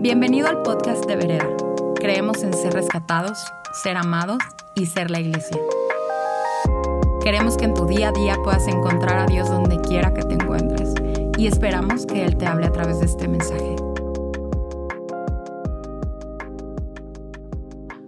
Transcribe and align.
Bienvenido 0.00 0.46
al 0.46 0.62
podcast 0.62 1.04
de 1.06 1.16
Vereda. 1.16 1.48
Creemos 1.96 2.44
en 2.44 2.54
ser 2.54 2.72
rescatados, 2.72 3.36
ser 3.82 3.96
amados 3.96 4.38
y 4.76 4.86
ser 4.86 5.10
la 5.10 5.18
iglesia. 5.18 5.58
Queremos 7.20 7.56
que 7.56 7.64
en 7.64 7.74
tu 7.74 7.84
día 7.84 8.10
a 8.10 8.12
día 8.12 8.36
puedas 8.44 8.68
encontrar 8.68 9.18
a 9.18 9.26
Dios 9.26 9.48
donde 9.48 9.80
quiera 9.80 10.14
que 10.14 10.22
te 10.22 10.34
encuentres 10.34 10.94
y 11.36 11.48
esperamos 11.48 12.06
que 12.06 12.24
Él 12.24 12.36
te 12.36 12.46
hable 12.46 12.66
a 12.66 12.70
través 12.70 13.00
de 13.00 13.06
este 13.06 13.26
mensaje. 13.26 13.74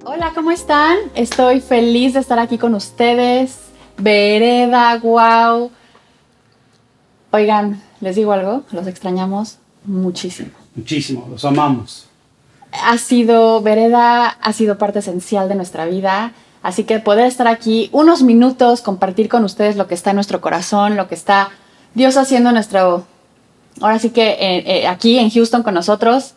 Hola, 0.04 0.30
¿cómo 0.32 0.52
están? 0.52 0.96
Estoy 1.16 1.60
feliz 1.60 2.14
de 2.14 2.20
estar 2.20 2.38
aquí 2.38 2.56
con 2.56 2.76
ustedes. 2.76 3.58
Vereda, 3.98 4.96
wow. 4.98 5.72
Oigan, 7.32 7.82
les 8.00 8.14
digo 8.14 8.30
algo, 8.30 8.62
los 8.70 8.86
extrañamos 8.86 9.58
muchísimo. 9.84 10.59
Muchísimo, 10.74 11.26
los 11.30 11.44
amamos. 11.44 12.06
Ha 12.72 12.98
sido, 12.98 13.60
Vereda 13.62 14.28
ha 14.28 14.52
sido 14.52 14.78
parte 14.78 15.00
esencial 15.00 15.48
de 15.48 15.56
nuestra 15.56 15.86
vida, 15.86 16.32
así 16.62 16.84
que 16.84 17.00
poder 17.00 17.26
estar 17.26 17.48
aquí 17.48 17.88
unos 17.92 18.22
minutos, 18.22 18.80
compartir 18.80 19.28
con 19.28 19.44
ustedes 19.44 19.76
lo 19.76 19.88
que 19.88 19.94
está 19.94 20.10
en 20.10 20.16
nuestro 20.16 20.40
corazón, 20.40 20.96
lo 20.96 21.08
que 21.08 21.16
está 21.16 21.50
Dios 21.94 22.16
haciendo 22.16 22.52
nuestro, 22.52 23.04
ahora 23.80 23.98
sí 23.98 24.10
que 24.10 24.30
eh, 24.30 24.62
eh, 24.66 24.86
aquí 24.86 25.18
en 25.18 25.30
Houston 25.30 25.62
con 25.62 25.74
nosotros, 25.74 26.34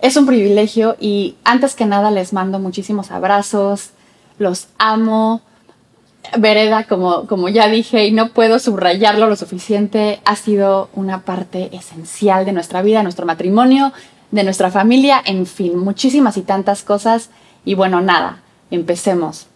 es 0.00 0.16
un 0.16 0.26
privilegio 0.26 0.96
y 0.98 1.36
antes 1.44 1.74
que 1.74 1.84
nada 1.84 2.10
les 2.10 2.32
mando 2.32 2.58
muchísimos 2.58 3.10
abrazos, 3.10 3.90
los 4.38 4.68
amo. 4.78 5.42
Vereda, 6.36 6.84
como, 6.84 7.26
como 7.26 7.48
ya 7.48 7.68
dije, 7.68 8.06
y 8.06 8.12
no 8.12 8.30
puedo 8.30 8.58
subrayarlo 8.58 9.28
lo 9.28 9.36
suficiente, 9.36 10.20
ha 10.24 10.36
sido 10.36 10.90
una 10.94 11.22
parte 11.22 11.70
esencial 11.72 12.44
de 12.44 12.52
nuestra 12.52 12.82
vida, 12.82 12.98
de 12.98 13.04
nuestro 13.04 13.26
matrimonio, 13.26 13.92
de 14.30 14.44
nuestra 14.44 14.70
familia, 14.70 15.22
en 15.24 15.46
fin, 15.46 15.78
muchísimas 15.78 16.36
y 16.36 16.42
tantas 16.42 16.82
cosas. 16.82 17.30
Y 17.64 17.74
bueno, 17.74 18.00
nada, 18.00 18.42
empecemos. 18.70 19.46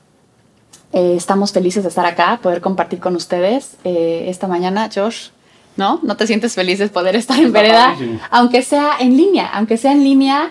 Eh, 0.92 1.14
estamos 1.16 1.52
felices 1.52 1.82
de 1.82 1.88
estar 1.88 2.06
acá, 2.06 2.38
poder 2.42 2.60
compartir 2.60 3.00
con 3.00 3.16
ustedes 3.16 3.76
eh, 3.84 4.26
esta 4.28 4.46
mañana, 4.46 4.88
Josh. 4.94 5.28
¿No? 5.74 6.00
¿No 6.02 6.18
te 6.18 6.26
sientes 6.26 6.54
feliz 6.54 6.78
de 6.78 6.88
poder 6.88 7.16
estar 7.16 7.38
en 7.38 7.50
Vereda? 7.50 7.96
Aunque 8.30 8.60
sea 8.60 8.96
en 9.00 9.16
línea, 9.16 9.50
aunque 9.54 9.78
sea 9.78 9.92
en 9.92 10.04
línea. 10.04 10.50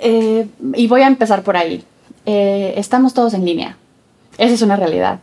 Eh, 0.00 0.48
y 0.74 0.88
voy 0.88 1.02
a 1.02 1.06
empezar 1.06 1.42
por 1.42 1.56
ahí. 1.56 1.84
estamos 2.26 3.14
todos 3.14 3.34
en 3.34 3.44
línea. 3.44 3.76
Esa 4.38 4.54
es 4.54 4.62
una 4.62 4.74
realidad 4.74 5.20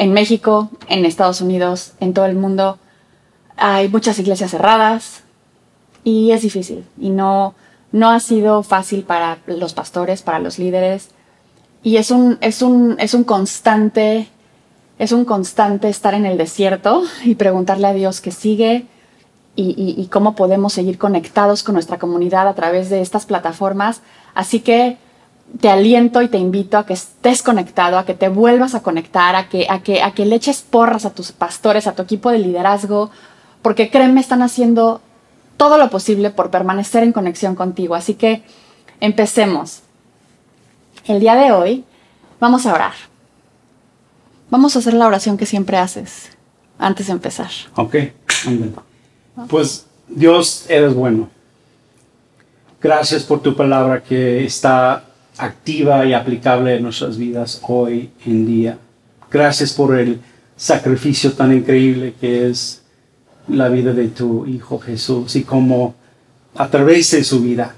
en 0.00 0.14
México, 0.14 0.70
en 0.88 1.04
Estados 1.04 1.42
Unidos, 1.42 1.92
en 2.00 2.14
todo 2.14 2.24
el 2.24 2.34
mundo, 2.34 2.78
hay 3.58 3.90
muchas 3.90 4.18
iglesias 4.18 4.50
cerradas 4.50 5.24
y 6.04 6.30
es 6.30 6.40
difícil 6.40 6.86
y 6.98 7.10
no, 7.10 7.54
no 7.92 8.08
ha 8.08 8.18
sido 8.18 8.62
fácil 8.62 9.02
para 9.02 9.36
los 9.44 9.74
pastores, 9.74 10.22
para 10.22 10.38
los 10.38 10.58
líderes 10.58 11.10
y 11.82 11.98
es 11.98 12.10
un, 12.10 12.38
es 12.40 12.62
un, 12.62 12.96
es 12.98 13.12
un 13.12 13.24
constante, 13.24 14.28
es 14.98 15.12
un 15.12 15.26
constante 15.26 15.90
estar 15.90 16.14
en 16.14 16.24
el 16.24 16.38
desierto 16.38 17.02
y 17.22 17.34
preguntarle 17.34 17.86
a 17.86 17.92
Dios 17.92 18.22
qué 18.22 18.30
sigue 18.30 18.86
y, 19.54 19.94
y 19.98 20.06
cómo 20.06 20.34
podemos 20.34 20.72
seguir 20.72 20.96
conectados 20.96 21.62
con 21.62 21.74
nuestra 21.74 21.98
comunidad 21.98 22.48
a 22.48 22.54
través 22.54 22.88
de 22.88 23.02
estas 23.02 23.26
plataformas. 23.26 24.00
Así 24.32 24.60
que 24.60 24.96
te 25.58 25.68
aliento 25.68 26.22
y 26.22 26.28
te 26.28 26.38
invito 26.38 26.78
a 26.78 26.86
que 26.86 26.92
estés 26.92 27.42
conectado, 27.42 27.98
a 27.98 28.04
que 28.04 28.14
te 28.14 28.28
vuelvas 28.28 28.74
a 28.74 28.82
conectar, 28.82 29.34
a 29.34 29.48
que, 29.48 29.66
a 29.68 29.82
que, 29.82 30.02
a 30.02 30.12
que 30.12 30.26
le 30.26 30.36
eches 30.36 30.62
porras 30.62 31.04
a 31.04 31.10
tus 31.10 31.32
pastores, 31.32 31.86
a 31.86 31.94
tu 31.94 32.02
equipo 32.02 32.30
de 32.30 32.38
liderazgo, 32.38 33.10
porque 33.62 33.90
créeme, 33.90 34.20
están 34.20 34.42
haciendo 34.42 35.00
todo 35.56 35.76
lo 35.76 35.90
posible 35.90 36.30
por 36.30 36.50
permanecer 36.50 37.02
en 37.02 37.12
conexión 37.12 37.54
contigo. 37.54 37.94
Así 37.94 38.14
que 38.14 38.42
empecemos. 39.00 39.80
El 41.06 41.20
día 41.20 41.34
de 41.34 41.52
hoy 41.52 41.84
vamos 42.38 42.66
a 42.66 42.74
orar. 42.74 42.94
Vamos 44.50 44.74
a 44.74 44.78
hacer 44.78 44.94
la 44.94 45.06
oración 45.06 45.36
que 45.36 45.46
siempre 45.46 45.76
haces 45.76 46.30
antes 46.78 47.06
de 47.06 47.12
empezar. 47.12 47.50
Ok, 47.76 47.96
pues 49.48 49.86
Dios, 50.08 50.66
eres 50.68 50.94
bueno. 50.94 51.28
Gracias 52.80 53.22
por 53.22 53.42
tu 53.42 53.54
palabra 53.54 54.02
que 54.02 54.44
está 54.44 55.04
activa 55.40 56.04
y 56.06 56.12
aplicable 56.12 56.76
en 56.76 56.82
nuestras 56.82 57.16
vidas 57.16 57.60
hoy 57.66 58.10
en 58.26 58.46
día. 58.46 58.78
Gracias 59.30 59.72
por 59.72 59.98
el 59.98 60.20
sacrificio 60.56 61.32
tan 61.32 61.54
increíble 61.54 62.14
que 62.20 62.48
es 62.48 62.82
la 63.48 63.68
vida 63.68 63.92
de 63.92 64.08
tu 64.08 64.46
Hijo 64.46 64.78
Jesús 64.78 65.34
y 65.36 65.44
como 65.44 65.94
a 66.54 66.68
través 66.68 67.10
de 67.12 67.24
su 67.24 67.40
vida, 67.40 67.74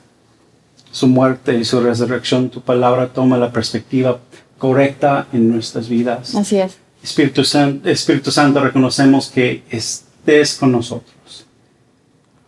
su 0.91 1.07
muerte 1.07 1.57
y 1.57 1.65
su 1.65 1.81
resurrección, 1.81 2.51
tu 2.51 2.61
palabra 2.61 3.13
toma 3.13 3.37
la 3.37 3.53
perspectiva 3.53 4.19
correcta 4.59 5.27
en 5.33 5.51
nuestras 5.51 5.89
vidas. 5.89 6.35
Así 6.35 6.59
es. 6.59 6.77
Espíritu 7.03 7.45
Santo, 7.45 7.89
Espíritu 7.89 8.31
Santo, 8.31 8.61
reconocemos 8.61 9.29
que 9.29 9.63
estés 9.71 10.55
con 10.55 10.73
nosotros. 10.73 11.47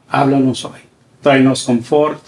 Háblanos 0.09 0.65
hoy. 0.65 0.81
Tráenos 1.23 1.65
confort, 1.65 2.21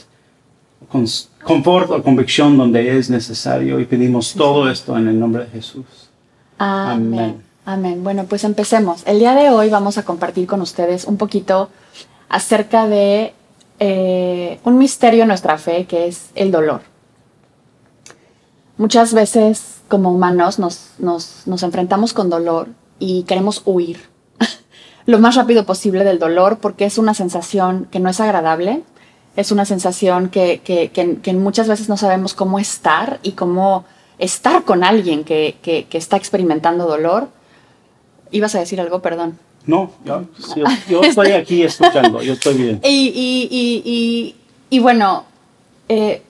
confort 1.47 1.91
o 1.91 2.03
convicción 2.03 2.59
donde 2.59 2.99
es 2.99 3.09
necesario 3.09 3.79
y 3.79 3.85
pedimos 3.85 4.35
todo 4.35 4.69
esto 4.69 4.97
en 4.97 5.07
el 5.07 5.19
nombre 5.19 5.45
de 5.45 5.51
Jesús. 5.51 5.87
Amén. 6.59 7.41
Amén. 7.65 8.03
Bueno, 8.03 8.25
pues 8.25 8.43
empecemos. 8.43 9.03
El 9.07 9.21
día 9.21 9.35
de 9.35 9.51
hoy 9.51 9.71
vamos 9.71 9.97
a 9.97 10.05
compartir 10.05 10.47
con 10.47 10.61
ustedes 10.61 11.05
un 11.05 11.17
poquito 11.17 11.71
acerca 12.29 12.89
de 12.89 13.33
eh, 13.79 14.59
un 14.65 14.77
misterio 14.79 15.23
en 15.23 15.29
nuestra 15.29 15.57
fe 15.57 15.87
que 15.87 16.09
es 16.09 16.31
el 16.35 16.51
dolor. 16.51 16.83
Muchas 18.77 19.15
veces 19.15 19.81
como 19.89 20.13
humanos 20.13 20.59
nos, 20.59 20.91
nos 20.99 21.63
enfrentamos 21.63 22.13
con 22.13 22.29
dolor 22.29 22.69
y 22.99 23.23
queremos 23.23 23.63
huir 23.65 24.01
lo 25.07 25.21
más 25.21 25.37
rápido 25.37 25.65
posible 25.65 26.03
del 26.03 26.19
dolor 26.19 26.59
porque 26.59 26.87
es 26.87 26.99
una 26.99 27.15
sensación 27.15 27.87
que 27.91 28.01
no 28.01 28.11
es 28.11 28.21
agradable, 28.21 28.83
es 29.37 29.53
una 29.53 29.67
sensación 29.67 30.31
que, 30.31 30.61
que, 30.65 30.91
que, 30.91 31.33
muchas 31.35 31.69
veces 31.69 31.89
no 31.89 31.97
sabemos 31.97 32.33
cómo 32.33 32.59
estar 32.59 33.21
y 33.23 33.33
cómo 33.33 33.85
estar 34.19 34.65
con 34.65 34.83
alguien 34.83 35.25
que, 35.25 35.57
está 35.93 36.17
experimentando 36.17 36.87
dolor. 36.87 37.29
¿Ibas 38.31 38.55
a 38.55 38.61
decir 38.61 38.81
algo? 38.81 39.01
Perdón. 39.01 39.39
No, 39.67 39.91
yo, 40.05 41.03
estoy 41.03 41.33
aquí 41.33 41.63
escuchando, 41.63 42.23
yo 42.23 42.33
estoy 42.33 42.55
bien. 42.55 42.81
Y, 42.83 43.13
y, 43.15 43.83
y, 43.85 44.37
y 44.71 44.79
bueno, 44.79 45.25
eh, 45.89 46.23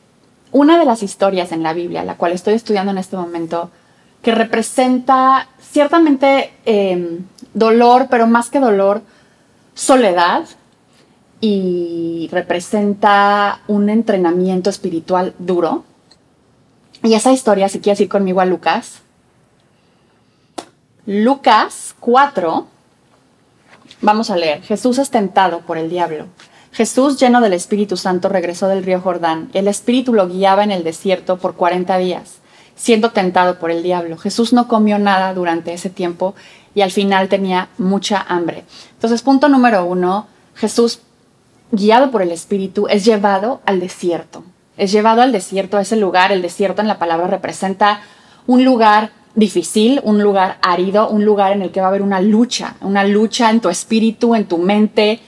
una 0.52 0.78
de 0.78 0.84
las 0.84 1.02
historias 1.02 1.52
en 1.52 1.62
la 1.62 1.74
Biblia, 1.74 2.02
la 2.02 2.16
cual 2.16 2.32
estoy 2.32 2.54
estudiando 2.54 2.90
en 2.90 2.98
este 2.98 3.16
momento, 3.16 3.70
que 4.22 4.32
representa 4.32 5.48
ciertamente 5.60 6.52
eh, 6.64 7.20
dolor, 7.54 8.08
pero 8.10 8.26
más 8.26 8.50
que 8.50 8.58
dolor, 8.58 9.02
soledad, 9.74 10.44
y 11.40 12.28
representa 12.32 13.60
un 13.68 13.88
entrenamiento 13.88 14.70
espiritual 14.70 15.34
duro. 15.38 15.84
Y 17.02 17.14
esa 17.14 17.32
historia, 17.32 17.68
si 17.68 17.80
quieres 17.80 18.00
ir 18.00 18.08
conmigo 18.08 18.40
a 18.40 18.46
Lucas, 18.46 19.02
Lucas 21.04 21.94
4, 22.00 22.66
vamos 24.00 24.30
a 24.30 24.36
leer, 24.36 24.62
Jesús 24.62 24.98
es 24.98 25.10
tentado 25.10 25.60
por 25.60 25.78
el 25.78 25.88
diablo. 25.88 26.26
Jesús, 26.72 27.18
lleno 27.18 27.40
del 27.40 27.52
Espíritu 27.52 27.96
Santo, 27.96 28.28
regresó 28.28 28.68
del 28.68 28.84
río 28.84 29.00
Jordán. 29.00 29.48
El 29.54 29.68
Espíritu 29.68 30.12
lo 30.12 30.28
guiaba 30.28 30.64
en 30.64 30.70
el 30.70 30.84
desierto 30.84 31.38
por 31.38 31.54
40 31.54 31.96
días, 31.98 32.38
siendo 32.74 33.12
tentado 33.12 33.58
por 33.58 33.70
el 33.70 33.82
diablo. 33.82 34.18
Jesús 34.18 34.52
no 34.52 34.68
comió 34.68 34.98
nada 34.98 35.32
durante 35.32 35.72
ese 35.72 35.90
tiempo 35.90 36.34
y 36.74 36.82
al 36.82 36.90
final 36.90 37.28
tenía 37.28 37.68
mucha 37.78 38.20
hambre. 38.28 38.64
Entonces, 38.92 39.22
punto 39.22 39.48
número 39.48 39.86
uno, 39.86 40.26
Jesús 40.54 41.00
guiado 41.70 42.10
por 42.10 42.22
el 42.22 42.30
Espíritu, 42.30 42.86
es 42.88 43.04
llevado 43.04 43.60
al 43.66 43.80
desierto. 43.80 44.44
Es 44.76 44.92
llevado 44.92 45.22
al 45.22 45.32
desierto, 45.32 45.76
a 45.76 45.82
ese 45.82 45.96
lugar. 45.96 46.32
El 46.32 46.42
desierto 46.42 46.82
en 46.82 46.88
la 46.88 46.98
palabra 46.98 47.26
representa 47.26 48.00
un 48.46 48.64
lugar 48.64 49.10
difícil, 49.34 50.00
un 50.02 50.22
lugar 50.22 50.58
árido, 50.62 51.08
un 51.08 51.24
lugar 51.24 51.52
en 51.52 51.62
el 51.62 51.70
que 51.70 51.80
va 51.80 51.86
a 51.86 51.90
haber 51.90 52.02
una 52.02 52.20
lucha, 52.20 52.76
una 52.80 53.04
lucha 53.04 53.50
en 53.50 53.60
tu 53.60 53.68
espíritu, 53.68 54.34
en 54.34 54.46
tu 54.46 54.58
mente. 54.58 55.20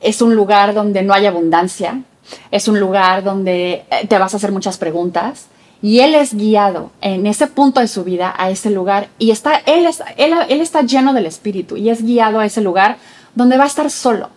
Es 0.00 0.20
un 0.20 0.34
lugar 0.34 0.74
donde 0.74 1.02
no 1.02 1.14
hay 1.14 1.26
abundancia, 1.26 2.02
es 2.50 2.68
un 2.68 2.80
lugar 2.80 3.22
donde 3.22 3.84
eh, 3.90 4.06
te 4.08 4.18
vas 4.18 4.34
a 4.34 4.36
hacer 4.36 4.52
muchas 4.52 4.78
preguntas. 4.78 5.46
Y 5.80 5.98
él 5.98 6.14
es 6.14 6.34
guiado 6.34 6.92
en 7.00 7.26
ese 7.26 7.48
punto 7.48 7.80
de 7.80 7.88
su 7.88 8.04
vida 8.04 8.32
a 8.36 8.50
ese 8.50 8.70
lugar 8.70 9.08
y 9.18 9.32
está, 9.32 9.56
él, 9.66 9.88
él, 10.16 10.34
él 10.48 10.60
está 10.60 10.82
lleno 10.82 11.12
del 11.12 11.26
espíritu 11.26 11.76
y 11.76 11.90
es 11.90 12.04
guiado 12.04 12.38
a 12.38 12.46
ese 12.46 12.60
lugar 12.60 12.98
donde 13.34 13.58
va 13.58 13.64
a 13.64 13.66
estar 13.66 13.90
solo, 13.90 14.28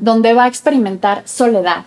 donde 0.00 0.32
va 0.32 0.44
a 0.44 0.48
experimentar 0.48 1.22
soledad, 1.26 1.84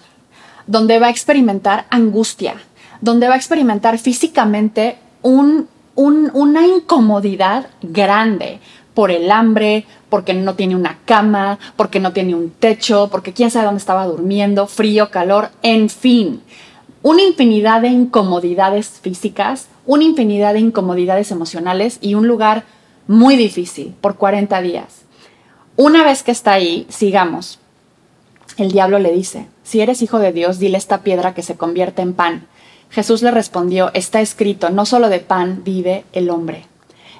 donde 0.67 0.99
va 0.99 1.07
a 1.07 1.11
experimentar 1.11 1.85
angustia, 1.89 2.55
donde 3.01 3.27
va 3.27 3.33
a 3.33 3.37
experimentar 3.37 3.97
físicamente 3.99 4.97
una 5.21 6.67
incomodidad 6.67 7.67
grande, 7.81 8.59
por 8.93 9.11
el 9.11 9.31
hambre, 9.31 9.85
porque 10.09 10.33
no 10.33 10.53
tiene 10.55 10.75
una 10.75 10.99
cama, 11.05 11.57
porque 11.75 11.99
no 11.99 12.13
tiene 12.13 12.35
un 12.35 12.51
techo, 12.51 13.09
porque 13.11 13.33
quién 13.33 13.49
sabe 13.49 13.65
dónde 13.65 13.79
estaba 13.79 14.05
durmiendo, 14.05 14.67
frío, 14.67 15.09
calor, 15.09 15.49
en 15.63 15.89
fin. 15.89 16.41
Una 17.01 17.23
infinidad 17.23 17.81
de 17.81 17.89
incomodidades 17.89 18.99
físicas, 19.01 19.67
una 19.85 20.03
infinidad 20.03 20.53
de 20.53 20.59
incomodidades 20.59 21.31
emocionales 21.31 21.97
y 22.01 22.13
un 22.13 22.27
lugar 22.27 22.65
muy 23.07 23.35
difícil 23.35 23.93
por 23.99 24.15
40 24.15 24.61
días. 24.61 25.01
Una 25.75 26.03
vez 26.03 26.21
que 26.23 26.31
está 26.31 26.53
ahí, 26.53 26.85
sigamos. 26.89 27.59
El 28.57 28.71
diablo 28.71 28.99
le 28.99 29.11
dice, 29.11 29.47
si 29.63 29.81
eres 29.81 30.01
hijo 30.01 30.19
de 30.19 30.31
Dios, 30.31 30.59
dile 30.59 30.77
esta 30.77 30.99
piedra 30.99 31.33
que 31.33 31.41
se 31.41 31.55
convierte 31.55 32.01
en 32.01 32.13
pan. 32.13 32.47
Jesús 32.91 33.23
le 33.23 33.31
respondió, 33.31 33.89
está 33.95 34.21
escrito, 34.21 34.69
no 34.69 34.85
solo 34.85 35.09
de 35.09 35.19
pan 35.19 35.63
vive 35.63 36.05
el 36.13 36.29
hombre. 36.29 36.67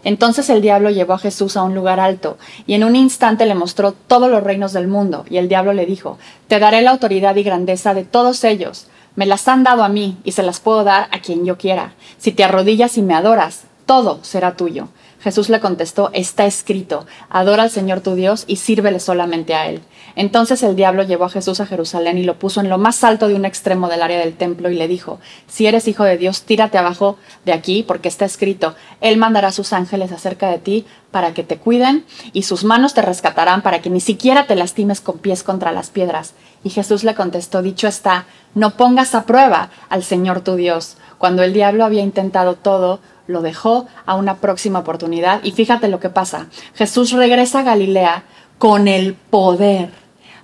Entonces 0.04 0.50
el 0.50 0.62
diablo 0.62 0.92
llevó 0.92 1.14
a 1.14 1.18
Jesús 1.18 1.58
a 1.58 1.64
un 1.64 1.74
lugar 1.74 2.00
alto 2.00 2.38
y 2.68 2.74
en 2.74 2.84
un 2.84 2.96
instante 2.96 3.46
le 3.46 3.56
mostró 3.56 3.94
todos 3.94 4.30
los 4.30 4.44
reinos 4.44 4.74
del 4.74 4.88
mundo 4.88 5.26
y 5.30 5.38
el 5.38 5.48
diablo 5.48 5.74
le 5.74 5.86
dijo, 5.86 6.20
te 6.48 6.60
daré 6.60 6.82
la 6.82 6.92
autoridad 6.92 7.36
y 7.38 7.44
grandeza 7.44 7.94
de 7.94 8.04
todos 8.04 8.44
ellos. 8.44 8.88
Me 9.16 9.26
las 9.26 9.48
han 9.48 9.64
dado 9.64 9.84
a 9.84 9.90
mí 9.90 10.18
y 10.24 10.34
se 10.34 10.44
las 10.44 10.60
puedo 10.60 10.84
dar 10.84 11.08
a 11.12 11.20
quien 11.20 11.46
yo 11.46 11.58
quiera. 11.58 11.94
Si 12.18 12.32
te 12.32 12.44
arrodillas 12.44 12.98
y 12.98 13.02
me 13.02 13.16
adoras, 13.16 13.64
todo 13.86 14.20
será 14.24 14.56
tuyo. 14.56 14.90
Jesús 15.24 15.48
le 15.48 15.62
contestó, 15.62 16.10
está 16.14 16.46
escrito, 16.46 17.06
adora 17.30 17.64
al 17.64 17.70
Señor 17.70 18.02
tu 18.02 18.14
Dios 18.14 18.44
y 18.46 18.58
sírvele 18.58 19.00
solamente 19.00 19.56
a 19.56 19.68
Él. 19.68 19.82
Entonces 20.18 20.62
el 20.64 20.76
diablo 20.76 21.04
llevó 21.04 21.24
a 21.24 21.30
Jesús 21.30 21.62
a 21.62 21.66
Jerusalén 21.66 22.18
y 22.18 22.24
lo 22.24 22.38
puso 22.38 22.60
en 22.60 22.68
lo 22.68 22.78
más 22.78 23.06
alto 23.06 23.30
de 23.30 23.36
un 23.36 23.46
extremo 23.46 23.88
del 23.88 24.02
área 24.02 24.20
del 24.20 24.36
templo 24.36 24.70
y 24.70 24.76
le 24.76 24.90
dijo, 24.90 25.20
si 25.48 25.66
eres 25.66 25.88
hijo 25.88 26.04
de 26.04 26.18
Dios, 26.18 26.42
tírate 26.42 26.78
abajo 26.78 27.18
de 27.46 27.54
aquí 27.54 27.84
porque 27.84 28.10
está 28.10 28.26
escrito, 28.26 28.76
Él 29.00 29.16
mandará 29.16 29.48
a 29.48 29.54
sus 29.54 29.72
ángeles 29.72 30.12
acerca 30.12 30.50
de 30.50 30.60
ti 30.60 30.86
para 31.10 31.34
que 31.34 31.44
te 31.44 31.58
cuiden 31.58 32.04
y 32.34 32.44
sus 32.44 32.66
manos 32.66 32.94
te 32.94 33.02
rescatarán 33.02 33.62
para 33.62 33.82
que 33.82 33.90
ni 33.90 34.02
siquiera 34.02 34.46
te 34.46 34.56
lastimes 34.56 35.00
con 35.00 35.20
pies 35.20 35.44
contra 35.44 35.72
las 35.72 35.90
piedras. 35.90 36.34
Y 36.66 36.70
Jesús 36.70 37.06
le 37.06 37.16
contestó, 37.16 37.62
dicho 37.62 37.88
está, 37.88 38.26
no 38.56 38.72
pongas 38.72 39.16
a 39.16 39.24
prueba 39.24 39.70
al 39.90 40.04
Señor 40.04 40.42
tu 40.42 40.56
Dios. 40.56 40.98
Cuando 41.24 41.42
el 41.42 41.54
diablo 41.54 41.86
había 41.86 42.04
intentado 42.04 42.56
todo, 42.56 43.00
lo 43.28 43.42
dejó 43.42 43.88
a 44.06 44.16
una 44.16 44.42
próxima 44.42 44.80
oportunidad. 44.80 45.42
Y 45.42 45.54
fíjate 45.54 45.88
lo 45.88 46.02
que 46.02 46.10
pasa. 46.10 46.48
Jesús 46.76 47.14
regresa 47.14 47.60
a 47.60 47.64
Galilea 47.64 48.26
con 48.58 48.90
el 48.90 49.14
poder 49.14 49.92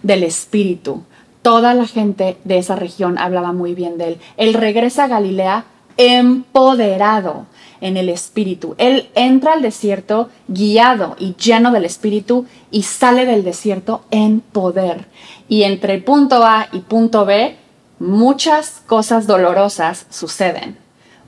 del 0.03 0.23
Espíritu. 0.23 1.03
Toda 1.41 1.73
la 1.73 1.85
gente 1.85 2.37
de 2.45 2.59
esa 2.59 2.77
región 2.77 3.17
hablaba 3.17 3.51
muy 3.51 3.75
bien 3.75 3.97
de 3.97 4.07
él. 4.07 4.17
Él 4.37 4.53
regresa 4.53 5.03
a 5.03 5.07
Galilea 5.09 5.65
empoderado 5.97 7.47
en 7.81 7.97
el 7.97 8.07
Espíritu. 8.07 8.75
Él 8.77 9.09
entra 9.15 9.51
al 9.51 9.61
desierto 9.61 10.29
guiado 10.47 11.17
y 11.19 11.35
lleno 11.35 11.73
del 11.73 11.83
Espíritu 11.83 12.45
y 12.71 12.83
sale 12.83 13.25
del 13.25 13.43
desierto 13.43 14.05
en 14.11 14.39
poder. 14.39 15.07
Y 15.49 15.63
entre 15.63 15.97
punto 15.97 16.45
A 16.45 16.69
y 16.71 16.79
punto 16.79 17.25
B, 17.25 17.58
muchas 17.99 18.81
cosas 18.87 19.27
dolorosas 19.27 20.05
suceden 20.09 20.77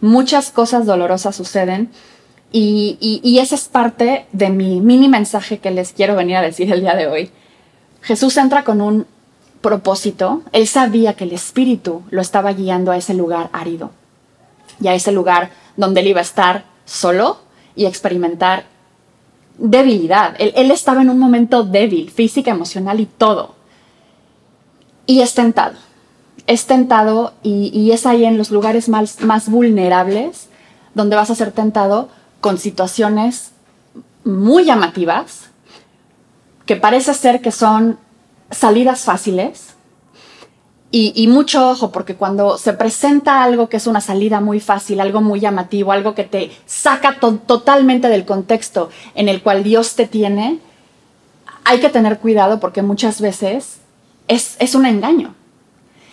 muchas 0.02 0.52
cosas 0.52 0.86
dolorosas 0.86 1.36
suceden 1.36 1.90
y, 2.52 2.98
y, 3.24 3.40
esa 3.40 3.56
es 3.56 3.70
parte 3.70 4.26
de 4.34 4.50
mi 4.50 4.82
mini 4.82 5.08
mensaje 5.08 5.60
que 5.60 5.72
les 5.72 5.94
quiero 5.94 6.18
venir 6.18 6.36
a 6.36 6.42
decir 6.42 6.70
el 6.70 6.82
día 6.82 6.96
de 6.96 7.08
hoy. 7.08 7.32
Jesús 8.02 8.36
entra 8.36 8.66
con 8.66 8.82
un 8.82 9.08
propósito, 9.62 10.42
él 10.52 10.68
sabía 10.68 11.14
que 11.14 11.24
el 11.24 11.32
Espíritu 11.32 12.02
lo 12.10 12.20
estaba 12.20 12.52
guiando 12.52 12.92
a 12.92 12.98
ese 12.98 13.14
lugar 13.14 13.50
árido 13.54 13.92
y 14.82 14.90
a 14.90 14.96
ese 14.96 15.14
lugar 15.14 15.52
donde 15.78 16.02
él 16.02 16.08
iba 16.08 16.20
a 16.20 16.24
estar 16.24 16.66
solo 16.84 17.38
y 17.74 17.86
experimentar 17.86 18.66
debilidad. 19.58 20.36
Él, 20.38 20.52
él 20.58 20.72
estaba 20.72 21.02
en 21.02 21.10
un 21.10 21.20
momento 21.20 21.64
débil, 21.64 22.12
física, 22.12 22.52
emocional 22.52 23.00
y 23.00 23.06
todo. 23.06 23.56
Y 25.06 25.22
es 25.22 25.34
tentado 25.34 25.78
es 26.52 26.66
tentado 26.66 27.32
y, 27.44 27.92
es 27.92 28.06
ahí 28.06 28.26
en 28.26 28.38
los 28.38 28.52
lugares 28.52 28.90
más, 28.90 29.50
vulnerables 29.50 30.50
donde 30.94 31.16
vas 31.16 31.30
a 31.30 31.36
ser 31.36 31.54
tentado 31.54 32.10
con 32.42 32.58
situaciones 32.58 33.52
muy 34.26 34.66
llamativas, 34.66 35.46
que 36.66 36.76
parece 36.76 37.14
ser 37.14 37.42
que 37.42 37.52
son 37.52 37.98
salidas 38.50 39.02
fáciles. 39.02 39.68
Y, 40.94 41.26
mucho 41.30 41.70
ojo, 41.70 41.94
porque 41.94 42.16
cuando 42.16 42.58
se 42.58 42.74
presenta 42.74 43.44
algo 43.44 43.70
que 43.70 43.78
es 43.78 43.88
una 43.88 44.02
salida 44.02 44.42
muy 44.42 44.60
fácil, 44.60 45.00
algo 45.00 45.22
muy 45.22 45.40
llamativo, 45.40 45.94
algo 45.94 46.16
que 46.16 46.26
te 46.26 46.52
saca 46.66 47.18
totalmente 47.18 48.10
del 48.10 48.26
contexto 48.26 48.90
en 49.16 49.30
el 49.30 49.42
cual 49.42 49.64
Dios 49.64 49.96
te 49.96 50.06
tiene, 50.06 50.60
hay 51.64 51.80
que 51.80 51.90
tener 51.90 52.20
cuidado 52.20 52.60
porque 52.60 52.82
muchas 52.82 53.22
veces 53.22 53.78
es, 54.28 54.58
es 54.60 54.76
un 54.76 54.86
engaño 54.86 55.34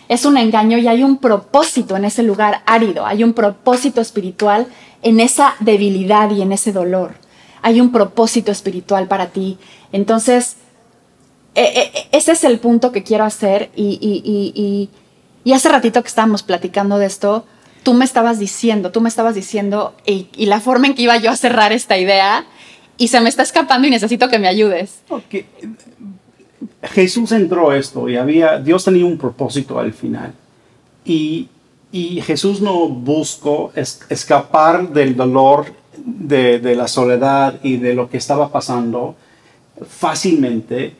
es 0.09 0.25
un 0.25 0.37
engaño 0.39 0.79
y 0.79 0.89
hay 0.89 1.03
un 1.03 1.19
propósito 1.19 1.97
en 1.97 2.05
ese 2.05 2.23
lugar 2.23 2.63
árido, 2.67 3.07
hay 3.07 3.23
un 3.23 3.35
propósito 3.35 4.01
espiritual 4.01 4.67
en 5.03 5.21
esa 5.21 5.55
debilidad 5.61 6.31
y 6.31 6.43
en 6.43 6.53
ese 6.53 6.73
dolor. 6.73 7.15
Hay 7.63 7.81
un 7.81 7.93
propósito 7.93 8.51
espiritual 8.53 9.07
para 9.09 9.27
ti. 9.27 9.59
Entonces, 9.93 10.57
e, 11.55 11.63
e, 11.63 11.99
e, 11.99 12.09
ese 12.13 12.33
es 12.33 12.45
el 12.45 12.59
punto 12.59 12.93
que 12.93 13.03
quiero 13.03 13.25
hacer 13.25 13.71
y, 13.77 14.89
hace 15.53 15.69
ratito 15.69 16.03
que 16.03 16.09
estábamos 16.09 16.43
platicando 16.43 16.99
de 16.99 17.07
esto, 17.07 17.45
tú 17.83 17.95
me 17.95 18.05
estabas 18.05 18.39
diciendo, 18.39 18.93
tú 18.93 19.01
me 19.01 19.09
estabas 19.09 19.35
diciendo 19.35 19.95
y, 20.07 20.29
la 20.47 20.61
forma 20.61 20.87
en 20.87 20.95
que 20.95 21.03
iba 21.03 21.17
yo 21.19 21.31
a 21.31 21.37
cerrar 21.37 21.73
esta 21.73 21.99
idea 21.99 22.47
y 22.97 23.09
se 23.09 23.21
me 23.21 23.29
está 23.29 23.43
escapando 23.43 23.87
y 23.87 23.91
necesito 23.91 24.29
que 24.29 24.39
me 24.39 24.49
ayudes. 24.49 25.01
Okay. 25.09 25.47
Jesús 26.83 27.33
entró 27.33 27.73
esto 27.73 28.09
y 28.09 28.17
había, 28.17 28.59
Dios 28.59 28.85
tenía 28.85 29.05
un 29.05 29.19
propósito 29.19 29.79
al 29.79 29.93
final. 29.93 30.33
Y, 31.05 31.49
Jesús 32.23 32.61
no 32.61 32.87
buscó 32.89 33.73
escapar 33.75 34.93
del 34.93 35.17
dolor, 35.17 35.67
de, 35.97 36.75
la 36.77 36.87
soledad 36.87 37.55
y 37.63 37.79
de 37.79 37.95
lo 37.95 38.11
que 38.11 38.19
estaba 38.19 38.51
pasando 38.53 39.15
fácilmente, 39.89 40.93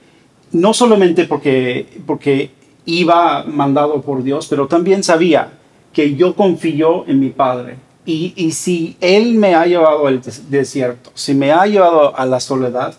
no 0.53 0.73
solamente 0.73 1.25
porque, 1.25 2.01
porque 2.07 2.53
iba 2.87 3.45
mandado 3.45 4.01
por 4.01 4.23
Dios, 4.23 4.47
pero 4.49 4.67
también 4.67 5.05
sabía 5.05 5.51
que 5.93 6.15
yo 6.15 6.35
confío 6.35 7.07
en 7.07 7.21
mi 7.21 7.29
Padre. 7.29 7.77
Y, 8.07 8.33
y 8.37 8.53
si 8.53 8.97
Él 9.03 9.35
me 9.35 9.55
ha 9.55 9.67
llevado 9.67 10.07
al 10.07 10.23
desierto, 10.49 11.11
si 11.13 11.35
me 11.35 11.53
ha 11.53 11.67
llevado 11.67 12.17
a 12.17 12.25
la 12.25 12.41
soledad, 12.41 12.95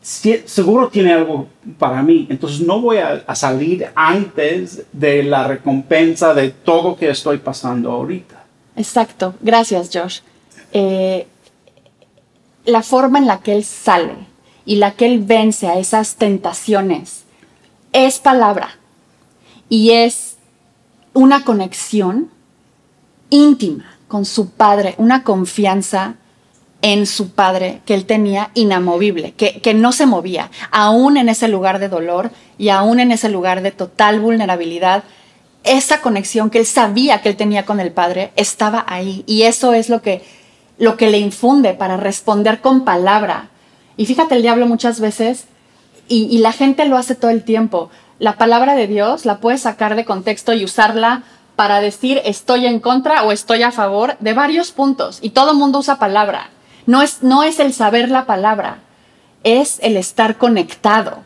seguro 0.00 0.88
tiene 0.88 1.12
algo 1.12 1.48
para 1.78 2.02
mí. 2.02 2.26
Entonces 2.30 2.60
no 2.60 2.80
voy 2.80 2.98
a, 2.98 3.34
salir 3.34 3.88
antes 3.94 4.84
de 4.92 5.22
la 5.22 5.46
recompensa 5.46 6.34
de 6.34 6.50
todo 6.50 6.96
que 6.96 7.10
estoy 7.10 7.38
pasando 7.38 7.90
ahorita. 7.92 8.44
Exacto. 8.76 9.34
Gracias, 9.40 9.90
Josh. 9.92 10.20
Eh, 10.72 11.26
la 12.64 12.82
forma 12.82 13.18
en 13.18 13.26
la 13.26 13.40
que 13.40 13.52
él 13.52 13.64
sale 13.64 14.14
y 14.64 14.76
la 14.76 14.92
que 14.92 15.06
él 15.06 15.20
vence 15.20 15.66
a 15.68 15.78
esas 15.78 16.16
tentaciones 16.16 17.24
es 17.92 18.18
palabra 18.18 18.70
y 19.68 19.90
es 19.90 20.36
una 21.12 21.44
conexión 21.44 22.30
íntima 23.30 23.96
con 24.08 24.24
su 24.24 24.50
padre, 24.50 24.94
una 24.98 25.24
confianza 25.24 26.16
en 26.82 27.06
su 27.06 27.30
padre 27.30 27.80
que 27.84 27.94
él 27.94 28.06
tenía 28.06 28.50
inamovible, 28.54 29.32
que, 29.32 29.60
que, 29.60 29.74
no 29.74 29.92
se 29.92 30.06
movía, 30.06 30.50
aún 30.70 31.16
en 31.16 31.28
ese 31.28 31.48
lugar 31.48 31.78
de 31.78 31.88
dolor 31.88 32.30
y 32.58 32.70
aún 32.70 33.00
en 33.00 33.12
ese 33.12 33.28
lugar 33.28 33.62
de 33.62 33.70
total 33.70 34.20
vulnerabilidad. 34.20 35.04
Esa 35.62 36.00
conexión 36.00 36.48
que 36.48 36.58
él 36.58 36.66
sabía 36.66 37.20
que 37.20 37.28
él 37.28 37.36
tenía 37.36 37.66
con 37.66 37.80
el 37.80 37.92
padre 37.92 38.32
estaba 38.36 38.84
ahí 38.88 39.24
y 39.26 39.42
eso 39.42 39.74
es 39.74 39.90
lo 39.90 40.00
que, 40.00 40.22
lo 40.78 40.96
que 40.96 41.10
le 41.10 41.18
infunde 41.18 41.74
para 41.74 41.98
responder 41.98 42.60
con 42.60 42.84
palabra. 42.84 43.50
Y 43.98 44.06
fíjate, 44.06 44.36
el 44.36 44.42
diablo 44.42 44.66
muchas 44.66 45.00
veces, 45.00 45.44
y, 46.08 46.24
y 46.34 46.38
la 46.38 46.52
gente 46.52 46.86
lo 46.86 46.96
hace 46.96 47.14
todo 47.14 47.30
el 47.30 47.44
tiempo, 47.44 47.90
la 48.18 48.38
palabra 48.38 48.74
de 48.74 48.86
Dios 48.86 49.26
la 49.26 49.38
puedes 49.38 49.62
sacar 49.62 49.96
de 49.96 50.06
contexto 50.06 50.54
y 50.54 50.64
usarla 50.64 51.24
para 51.56 51.80
decir 51.82 52.22
estoy 52.24 52.64
en 52.64 52.80
contra 52.80 53.22
o 53.24 53.32
estoy 53.32 53.62
a 53.62 53.70
favor 53.70 54.16
de 54.20 54.32
varios 54.32 54.72
puntos 54.72 55.18
y 55.20 55.30
todo 55.30 55.52
mundo 55.52 55.80
usa 55.80 55.98
palabra 55.98 56.48
no 56.90 57.02
es, 57.02 57.22
no 57.22 57.44
es 57.44 57.60
el 57.60 57.72
saber 57.72 58.10
la 58.10 58.26
palabra, 58.26 58.78
es 59.44 59.78
el 59.80 59.96
estar 59.96 60.38
conectado 60.38 61.18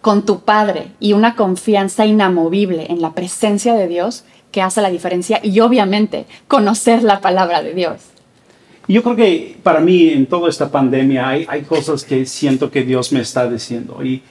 con 0.00 0.24
tu 0.24 0.42
Padre 0.42 0.92
y 1.00 1.14
una 1.14 1.34
confianza 1.34 2.06
inamovible 2.06 2.86
en 2.88 3.02
la 3.02 3.12
presencia 3.12 3.74
de 3.74 3.88
Dios 3.88 4.22
que 4.52 4.62
hace 4.62 4.80
la 4.82 4.90
diferencia 4.90 5.40
y 5.42 5.58
obviamente 5.58 6.26
conocer 6.46 7.02
la 7.02 7.20
palabra 7.20 7.60
de 7.60 7.74
Dios. 7.74 7.96
Yo 8.86 9.02
creo 9.02 9.16
que 9.16 9.56
para 9.64 9.80
mí 9.80 10.10
en 10.10 10.26
toda 10.26 10.48
esta 10.48 10.70
pandemia 10.70 11.28
hay, 11.28 11.44
hay 11.48 11.62
cosas 11.62 12.04
que 12.04 12.24
siento 12.24 12.70
que 12.70 12.84
Dios 12.84 13.10
me 13.10 13.20
está 13.20 13.50
diciendo 13.50 13.98
y, 14.04 14.22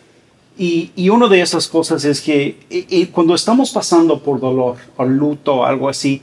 y, 0.57 0.91
y 0.95 1.09
una 1.09 1.27
de 1.27 1.41
esas 1.41 1.67
cosas 1.67 2.05
es 2.05 2.21
que 2.21 3.09
cuando 3.11 3.35
estamos 3.35 3.71
pasando 3.71 4.23
por 4.23 4.39
dolor 4.39 4.77
o 4.95 5.03
luto 5.03 5.55
o 5.55 5.65
algo 5.65 5.89
así, 5.89 6.21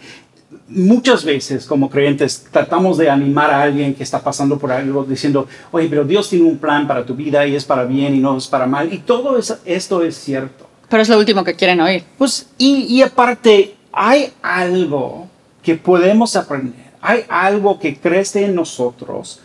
muchas 0.69 1.25
veces 1.25 1.67
como 1.67 1.91
creyentes 1.91 2.47
tratamos 2.51 2.99
de 2.99 3.11
animar 3.11 3.51
a 3.51 3.63
alguien 3.63 3.95
que 3.95 4.03
está 4.03 4.23
pasando 4.23 4.59
por 4.59 4.73
algo 4.73 5.05
diciendo, 5.05 5.47
oye, 5.71 5.89
pero 5.89 6.05
Dios 6.05 6.29
tiene 6.29 6.47
un 6.47 6.59
plan 6.59 6.87
para 6.87 7.05
tu 7.05 7.15
vida 7.15 7.47
y 7.47 7.55
es 7.55 7.65
para 7.65 7.85
bien 7.85 8.15
y 8.15 8.19
no 8.19 8.37
es 8.37 8.47
para 8.47 8.67
mal. 8.67 8.93
Y 8.93 8.99
todo 8.99 9.37
eso, 9.39 9.59
esto 9.65 10.03
es 10.03 10.17
cierto. 10.17 10.69
Pero 10.89 11.03
es 11.03 11.09
lo 11.09 11.19
último 11.19 11.45
que 11.45 11.55
quieren 11.55 11.81
oír. 11.81 12.05
Pues, 12.19 12.49
y, 12.59 12.87
y 12.89 13.03
aparte, 13.03 13.77
hay 13.93 14.33
algo 14.43 15.29
que 15.63 15.77
podemos 15.77 16.37
aprender. 16.37 16.91
Hay 17.01 17.25
algo 17.29 17.79
que 17.79 17.97
crece 17.97 18.45
en 18.45 18.55
nosotros 18.55 19.41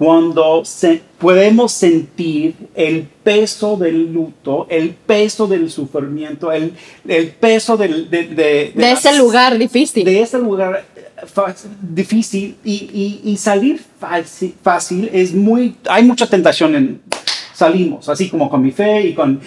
cuando 0.00 0.64
se, 0.64 1.02
podemos 1.18 1.72
sentir 1.72 2.54
el 2.74 3.02
peso 3.02 3.76
del 3.76 4.10
luto, 4.10 4.66
el 4.70 4.94
peso 4.94 5.46
del 5.46 5.70
sufrimiento, 5.70 6.50
el, 6.50 6.72
el 7.06 7.28
peso 7.32 7.76
del, 7.76 8.08
de, 8.08 8.28
de, 8.28 8.72
de, 8.74 8.92
ese 8.92 9.14
lugar 9.18 9.58
difícil. 9.58 10.06
De 10.06 10.22
ese 10.22 10.38
lugar 10.38 10.86
difícil 11.82 12.56
y, 12.64 13.20
y, 13.24 13.30
y 13.30 13.36
salir 13.36 13.78
fácil, 13.78 14.54
fácil, 14.62 15.10
es 15.12 15.34
muy, 15.34 15.76
hay 15.86 16.02
mucha 16.02 16.26
tentación 16.26 16.74
en, 16.76 17.02
salimos, 17.52 18.08
así 18.08 18.30
como 18.30 18.48
con 18.48 18.62
mi 18.62 18.70
fe 18.70 19.06
y 19.06 19.12
con 19.12 19.38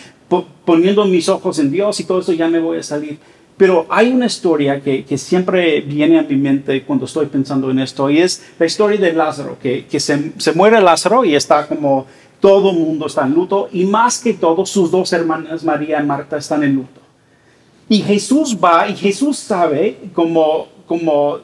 poniendo 0.66 1.04
mis 1.06 1.30
ojos 1.30 1.58
en 1.58 1.72
Dios 1.72 2.00
y 2.00 2.04
todo 2.04 2.20
eso 2.20 2.32
ya 2.32 2.48
me 2.48 2.60
voy 2.60 2.78
a 2.78 2.84
salir. 2.84 3.18
Pero 3.56 3.86
hay 3.90 4.12
una 4.12 4.26
historia 4.26 4.82
que, 4.82 5.06
que, 5.06 5.18
siempre 5.18 5.82
viene 5.82 6.20
a 6.20 6.24
mi 6.24 6.36
mente 6.36 6.84
cuando 6.84 7.06
estoy 7.06 7.28
pensando 7.28 7.70
en 7.70 7.80
esto 7.80 8.10
y 8.10 8.20
es 8.20 8.44
la 8.58 8.66
historia 8.66 9.00
de 9.00 9.14
Lázaro, 9.14 9.58
que, 9.62 9.86
que 9.86 10.00
se, 10.00 10.32
se, 10.38 10.54
muere 10.54 10.82
Lázaro 10.82 11.24
y 11.24 11.36
está 11.36 11.68
como 11.68 12.08
todo 12.40 12.72
el 12.72 12.78
mundo 12.78 13.06
está 13.06 13.26
en 13.26 13.34
luto 13.34 13.70
y 13.72 13.86
más 13.86 14.20
que 14.20 14.34
todo 14.34 14.66
sus 14.66 14.92
dos 14.92 15.14
hermanas, 15.14 15.64
María 15.64 16.02
y 16.02 16.06
Marta, 16.06 16.36
están 16.38 16.64
en 16.64 16.76
luto. 16.76 17.00
Y 17.88 18.02
Jesús 18.02 18.58
va 18.62 18.90
y 18.90 18.96
Jesús 18.96 19.38
sabe 19.38 19.98
como, 20.14 20.68
como, 20.86 21.38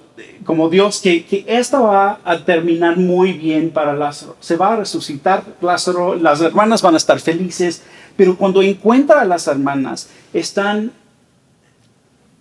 como 0.44 0.68
Dios 0.68 1.00
que, 1.00 1.24
que 1.24 1.46
esta 1.48 1.80
va 1.80 2.20
a 2.25 2.44
terminar 2.44 2.98
muy 2.98 3.34
bien 3.34 3.70
para 3.70 3.94
Lázaro. 3.94 4.36
Se 4.39 4.58
va 4.58 4.74
a 4.74 4.78
resucitar 4.78 5.44
Lázaro, 5.62 6.16
las 6.16 6.42
hermanas 6.42 6.82
van 6.82 6.96
a 6.96 6.98
estar 6.98 7.20
felices, 7.20 7.84
pero 8.18 8.36
cuando 8.36 8.62
encuentra 8.62 9.22
a 9.22 9.25
las 9.25 9.48
hermanas, 9.48 10.10
están 10.34 10.92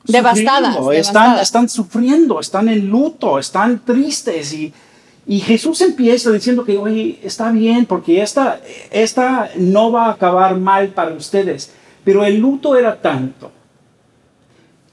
devastadas, 0.09 0.75
están, 0.77 0.91
devastadas. 0.91 1.43
están 1.43 1.69
sufriendo, 1.69 2.41
están 2.41 2.69
en 2.69 2.89
luto, 2.89 3.39
están 3.39 3.85
tristes 3.85 4.53
y, 4.53 4.73
y 5.27 5.41
Jesús 5.41 5.81
empieza 5.83 6.31
diciendo 6.31 6.65
que, 6.65 6.79
oye, 6.79 7.21
está 7.23 7.53
bien 7.53 7.85
porque 7.85 8.23
esta, 8.23 8.61
esta 8.91 9.51
no 9.57 9.93
va 9.93 10.07
a 10.07 10.13
acabar 10.13 10.57
mal 10.57 10.89
para 10.89 11.15
ustedes. 11.15 11.71
Pero 12.03 12.25
el 12.25 12.39
luto 12.39 12.77
era 12.77 12.99
tanto 13.01 13.53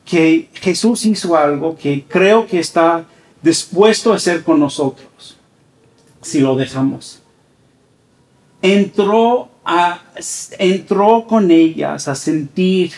que 0.03 0.49
Jesús 0.53 1.05
hizo 1.05 1.37
algo 1.37 1.77
que 1.77 2.03
creo 2.03 2.45
que 2.45 2.59
está 2.59 3.05
dispuesto 3.41 4.11
a 4.11 4.17
hacer 4.17 4.43
con 4.43 4.59
nosotros, 4.59 5.37
si 6.21 6.41
lo 6.41 6.57
dejamos. 6.57 7.21
Entró, 8.61 9.49
a, 9.63 10.01
entró 10.59 11.25
con 11.25 11.49
ellas 11.51 12.09
a 12.09 12.15
sentir 12.15 12.91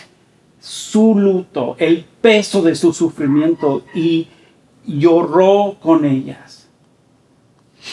su 0.60 1.14
luto, 1.14 1.76
el 1.78 2.04
peso 2.20 2.62
de 2.62 2.74
su 2.74 2.92
sufrimiento 2.92 3.84
y 3.94 4.28
lloró 4.86 5.76
con 5.80 6.04
ellas. 6.04 6.68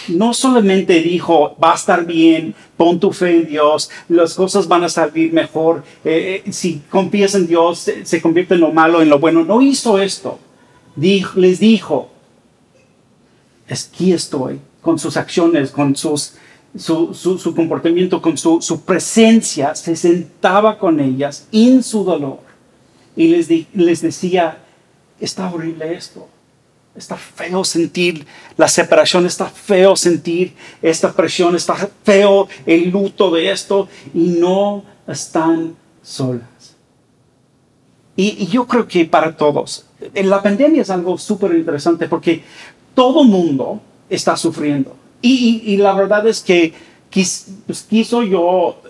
No 0.08 0.34
solamente 0.34 1.02
dijo, 1.02 1.56
va 1.64 1.74
a 1.74 1.76
estar 1.76 2.06
bien, 2.06 2.56
pon 2.76 3.00
tu 3.00 3.12
fe 3.14 3.38
en 3.38 3.48
Dios, 3.48 3.90
las 4.10 4.34
cosas 4.34 4.68
van 4.68 4.84
a 4.84 4.90
salir 4.90 5.32
mejor, 5.32 5.84
eh, 6.04 6.44
si 6.50 6.82
confías 6.90 7.36
en 7.36 7.48
Dios, 7.48 7.90
se, 8.04 8.22
convierte 8.22 8.56
en 8.56 8.62
lo 8.62 8.74
malo 8.74 9.02
en 9.02 9.10
lo 9.10 9.20
bueno. 9.20 9.46
No 9.46 9.62
hizo 9.62 10.00
esto. 10.00 10.40
Les 10.98 11.60
dijo, 11.60 12.10
aquí 13.70 14.12
estoy, 14.12 14.60
con 14.82 14.98
sus 14.98 15.18
acciones, 15.18 15.72
con 15.72 15.96
sus, 15.96 16.34
su, 16.78 17.14
su, 17.14 17.38
su 17.38 17.56
comportamiento, 17.56 18.22
con 18.22 18.38
su, 18.38 18.62
su 18.62 18.82
presencia, 18.82 19.76
se 19.76 19.96
sentaba 19.96 20.78
con 20.78 21.00
ellas 21.00 21.48
en 21.52 21.84
su 21.84 22.04
dolor 22.04 22.45
y 23.16 23.28
les, 23.30 23.48
di, 23.48 23.68
les 23.74 24.02
decía, 24.02 24.58
está 25.20 25.50
horrible 25.52 25.94
esto, 25.94 26.28
está 26.96 27.16
feo 27.16 27.64
sentir 27.64 28.26
la 28.58 28.68
separación, 28.68 29.26
está 29.26 29.46
feo 29.48 29.96
sentir 29.96 30.54
esta 30.82 31.12
presión, 31.14 31.56
está 31.56 31.76
feo 32.04 32.48
el 32.66 32.90
luto 32.90 33.32
de 33.32 33.52
esto 33.52 33.88
y 34.14 34.38
no 34.40 34.84
están 35.08 35.76
solas. 36.02 36.76
Y, 38.16 38.44
y 38.44 38.48
yo 38.48 38.66
creo 38.66 38.88
que 38.88 39.06
para 39.06 39.36
todos, 39.36 39.86
la 40.14 40.42
pandemia 40.42 40.82
es 40.82 40.90
algo 40.90 41.18
súper 41.18 41.56
interesante 41.56 42.08
porque 42.08 42.44
todo 42.94 43.24
mundo 43.24 43.82
está 44.10 44.38
sufriendo. 44.38 44.96
Y, 45.22 45.62
y, 45.66 45.74
y, 45.74 45.78
la 45.78 45.94
verdad 45.94 46.28
es 46.28 46.42
que 46.42 46.74
quis, 47.10 47.48
pues, 47.66 47.84
quiso 47.84 48.24
yo 48.24 48.82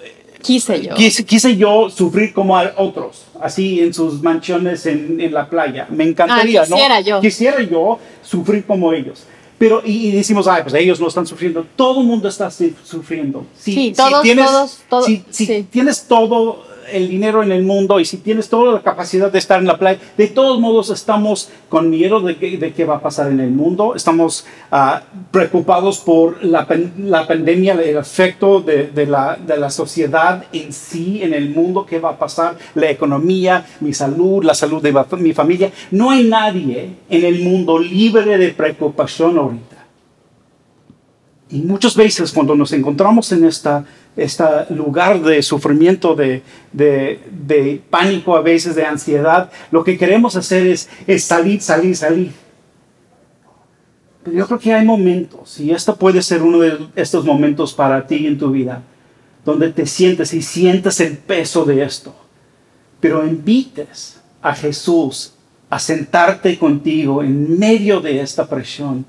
quise 0.42 0.82
yo. 0.82 0.96
Quise, 0.96 1.25
quise, 1.25 1.56
yo 1.56 1.89
sufrir 1.89 2.34
como 2.34 2.58
a 2.58 2.74
otros, 2.77 3.25
así 3.42 3.80
en 3.82 3.94
sus 3.94 4.22
mansiones 4.22 4.86
en, 4.86 5.20
en 5.20 5.34
la 5.34 5.50
playa. 5.50 5.88
Me 5.89 6.04
encantaría, 6.04 6.62
ah, 6.62 6.65
quisiera 6.65 7.00
¿no? 7.00 7.06
Yo. 7.06 7.22
Quisiera 7.22 7.62
yo 7.62 8.00
sufrir 8.22 8.65
como 8.65 8.94
ellos. 8.94 9.24
Pero, 9.58 9.82
y, 9.86 10.08
y, 10.08 10.12
decimos, 10.12 10.48
ay, 10.48 10.63
pues 10.63 10.74
ellos 10.75 11.00
no 11.00 11.08
están 11.08 11.25
sufriendo. 11.25 11.65
Todo 11.75 12.01
el 12.01 12.08
mundo 12.08 12.27
está 12.27 12.51
sufriendo. 12.51 13.46
Si, 13.58 13.74
sí, 13.74 13.94
todos, 13.96 14.22
si 14.22 14.24
tienes, 14.24 14.46
todos, 14.48 14.80
todos. 14.89 15.06
Si, 15.06 15.24
si 15.30 15.46
sí. 15.46 15.68
tienes 15.72 16.08
todo 16.08 16.75
el 16.92 17.10
dinero 17.10 17.44
en 17.44 17.51
el 17.51 17.63
mundo 17.63 18.00
y 18.00 18.06
si 18.06 18.18
tienes 18.18 18.50
toda 18.50 18.74
la 18.74 18.82
capacidad 18.82 19.32
de 19.32 19.39
estar 19.39 19.60
en 19.60 19.68
la 19.68 19.77
playa, 19.77 20.00
de 20.18 20.27
todos 20.27 20.60
modos 20.60 20.89
estamos 20.89 21.50
con 21.70 21.89
miedo 21.89 22.20
de, 22.22 22.36
de 22.36 22.74
qué 22.74 22.86
va 22.86 22.96
a 22.96 23.01
pasar 23.01 23.32
en 23.32 23.39
el 23.39 23.51
mundo, 23.51 23.96
estamos 23.96 24.46
uh, 24.72 25.00
preocupados 25.32 26.00
por 26.00 26.44
la, 26.44 26.68
la, 26.98 27.27
pandemia, 27.27 27.74
el 27.74 27.98
efecto 27.98 28.62
de, 28.62 28.88
de, 28.88 29.06
la, 29.06 29.36
de, 29.36 29.58
la, 29.58 29.70
sociedad 29.70 30.46
en 30.54 30.72
sí, 30.72 31.22
en 31.22 31.34
el 31.34 31.50
mundo, 31.50 31.86
qué 31.86 32.00
va 32.00 32.12
a 32.12 32.18
pasar, 32.18 32.58
la 32.75 32.89
economía, 32.89 33.65
mi 33.80 33.94
salud, 33.94 34.44
la 34.44 34.54
salud 34.54 34.82
de 34.82 34.94
mi 35.18 35.34
familia. 35.34 35.72
No 35.92 36.12
hay 36.12 36.24
nadie 36.24 36.89
en 37.10 37.25
el 37.25 37.44
mundo 37.44 37.80
libre 37.80 38.38
de 38.38 38.50
preocupación 38.50 39.38
ahorita. 39.38 39.75
Y 41.50 41.62
muchas 41.62 41.96
veces 41.96 42.32
cuando 42.32 42.56
nos 42.56 42.74
encontramos 42.74 43.32
en 43.32 43.46
esta 43.46 43.86
este 44.15 44.43
lugar 44.69 45.22
de 45.22 45.41
sufrimiento, 45.43 46.15
de, 46.15 46.41
de, 46.72 47.19
de, 47.31 47.81
pánico, 47.89 48.36
a 48.36 48.41
veces 48.41 48.75
de 48.75 48.86
ansiedad, 48.86 49.51
lo 49.72 49.84
que 49.84 49.98
queremos 49.98 50.36
hacer 50.36 50.67
es, 50.67 50.89
salir, 51.24 51.62
salir, 51.62 51.95
salir. 51.95 52.31
Pero 54.24 54.38
yo 54.38 54.48
creo 54.48 54.60
que 54.60 54.74
hay 54.74 54.86
momentos, 54.86 55.60
y 55.60 55.72
esto 55.72 55.95
puede 55.95 56.22
ser 56.22 56.41
uno 56.41 56.60
de 56.60 56.77
estos 56.95 57.25
momentos 57.25 57.74
para 57.74 58.07
ti 58.07 58.25
en 58.25 58.38
tu 58.38 58.51
vida, 58.51 58.81
donde 59.43 59.72
te 59.72 59.86
sientes 59.86 60.34
y 60.34 60.41
sientes 60.41 61.00
el 61.01 61.17
peso 61.17 61.65
de 61.65 61.84
esto. 61.84 62.15
Pero 63.00 63.25
invites 63.27 64.19
a 64.41 64.55
Jesús 64.55 65.34
a 65.69 65.77
sentarte 65.77 66.57
contigo 66.57 67.22
en 67.22 67.60
medio 67.60 68.00
de 68.00 68.22
esta 68.22 68.48
presión, 68.48 69.05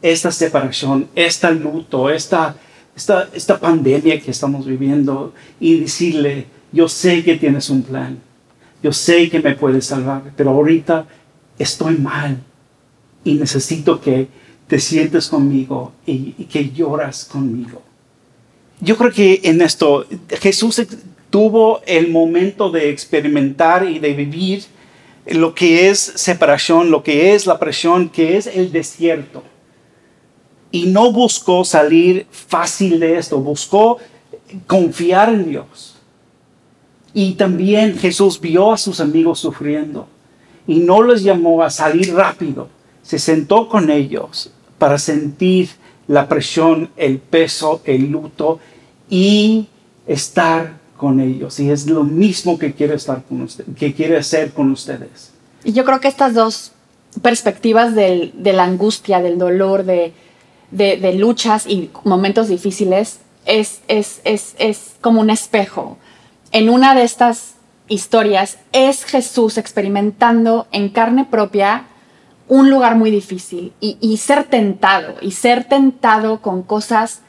esta 0.00 0.32
separación, 0.32 1.08
este 1.14 1.52
luto, 1.52 2.10
esta 2.10 2.56
esta, 2.96 3.28
esta 3.34 3.60
pandemia 3.60 4.18
que 4.20 4.30
estamos 4.30 4.66
viviendo 4.66 5.34
y 5.60 5.78
decirle, 5.80 6.46
yo 6.72 6.88
sé 6.88 7.22
que 7.22 7.36
tienes 7.36 7.68
un 7.68 7.82
plan, 7.82 8.18
yo 8.82 8.92
sé 8.92 9.28
que 9.28 9.40
me 9.40 9.54
puedes 9.54 9.84
salvar, 9.84 10.32
pero 10.34 10.50
ahorita 10.50 11.06
estoy 11.58 11.98
mal 11.98 12.38
y 13.22 13.34
necesito 13.34 14.00
que 14.00 14.28
te 14.66 14.80
sientes 14.80 15.28
conmigo 15.28 15.92
y, 16.06 16.34
y 16.38 16.44
que 16.44 16.70
lloras 16.70 17.26
conmigo. 17.26 17.82
Yo 18.80 18.96
creo 18.96 19.12
que 19.12 19.40
en 19.44 19.60
esto 19.60 20.06
Jesús 20.40 20.82
tuvo 21.30 21.82
el 21.86 22.10
momento 22.10 22.70
de 22.70 22.90
experimentar 22.90 23.88
y 23.88 23.98
de 23.98 24.14
vivir 24.14 24.64
lo 25.26 25.54
que 25.54 25.90
es 25.90 25.98
separación, 25.98 26.90
lo 26.90 27.02
que 27.02 27.34
es 27.34 27.46
la 27.46 27.58
presión, 27.58 28.08
que 28.08 28.36
es 28.36 28.46
el 28.46 28.72
desierto 28.72 29.42
y 30.76 30.84
no 30.84 31.10
buscó 31.10 31.64
salir 31.64 32.26
fácil 32.30 33.00
de 33.00 33.16
esto, 33.16 33.40
buscó 33.40 33.96
confiar 34.66 35.30
en 35.30 35.48
Dios. 35.48 35.94
Y 37.14 37.32
también 37.32 37.96
Jesús 37.96 38.38
vio 38.38 38.74
a 38.74 38.76
sus 38.76 39.00
amigos 39.00 39.38
sufriendo 39.38 40.06
y 40.66 40.80
no 40.80 41.02
les 41.02 41.22
llamó 41.22 41.62
a 41.62 41.70
salir 41.70 42.14
rápido. 42.14 42.68
Se 43.02 43.18
sentó 43.18 43.70
con 43.70 43.90
ellos 43.90 44.50
para 44.76 44.98
sentir 44.98 45.70
la 46.08 46.28
presión, 46.28 46.90
el 46.98 47.20
peso, 47.20 47.80
el 47.84 48.10
luto 48.10 48.58
y 49.08 49.68
estar 50.06 50.78
con 50.98 51.20
ellos. 51.20 51.58
Y 51.58 51.70
es 51.70 51.86
lo 51.86 52.04
mismo 52.04 52.58
que 52.58 52.74
quiere 52.74 52.96
estar 52.96 53.22
con 53.24 53.40
usted, 53.40 53.64
que 53.78 53.94
quiere 53.94 54.18
hacer 54.18 54.52
con 54.52 54.70
ustedes. 54.70 55.30
Y 55.64 55.72
yo 55.72 55.86
creo 55.86 56.00
que 56.00 56.08
estas 56.08 56.34
dos 56.34 56.72
perspectivas 57.22 57.94
del, 57.94 58.34
de 58.36 58.52
la 58.52 58.64
angustia, 58.64 59.22
del 59.22 59.38
dolor, 59.38 59.84
de, 59.84 60.12
de, 60.70 61.12
luchas 61.14 61.66
y 61.66 61.90
momentos 62.04 62.48
difíciles 62.48 63.20
es, 63.44 63.80
es, 63.88 64.20
es, 64.24 64.54
es 64.58 64.94
como 65.00 65.20
un 65.20 65.30
espejo. 65.30 65.98
En 66.52 66.68
una 66.68 66.94
de 66.94 67.04
estas 67.04 67.54
historias 67.88 68.58
es 68.72 69.04
Jesús 69.04 69.58
experimentando 69.58 70.66
en 70.72 70.88
carne 70.88 71.24
propia 71.24 71.84
un 72.48 72.70
lugar 72.70 72.96
muy 72.96 73.10
difícil 73.10 73.72
y, 73.80 74.16
ser 74.18 74.44
tentado, 74.44 75.14
y 75.20 75.32
ser 75.32 75.64
tentado 75.64 76.40
con 76.40 76.62
cosas 76.62 77.22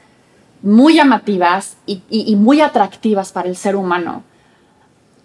muy 0.62 0.94
llamativas 0.94 1.76
y, 1.86 2.36
muy 2.36 2.60
atractivas 2.60 3.32
para 3.32 3.48
el 3.48 3.56
ser 3.56 3.74
humano. 3.76 4.22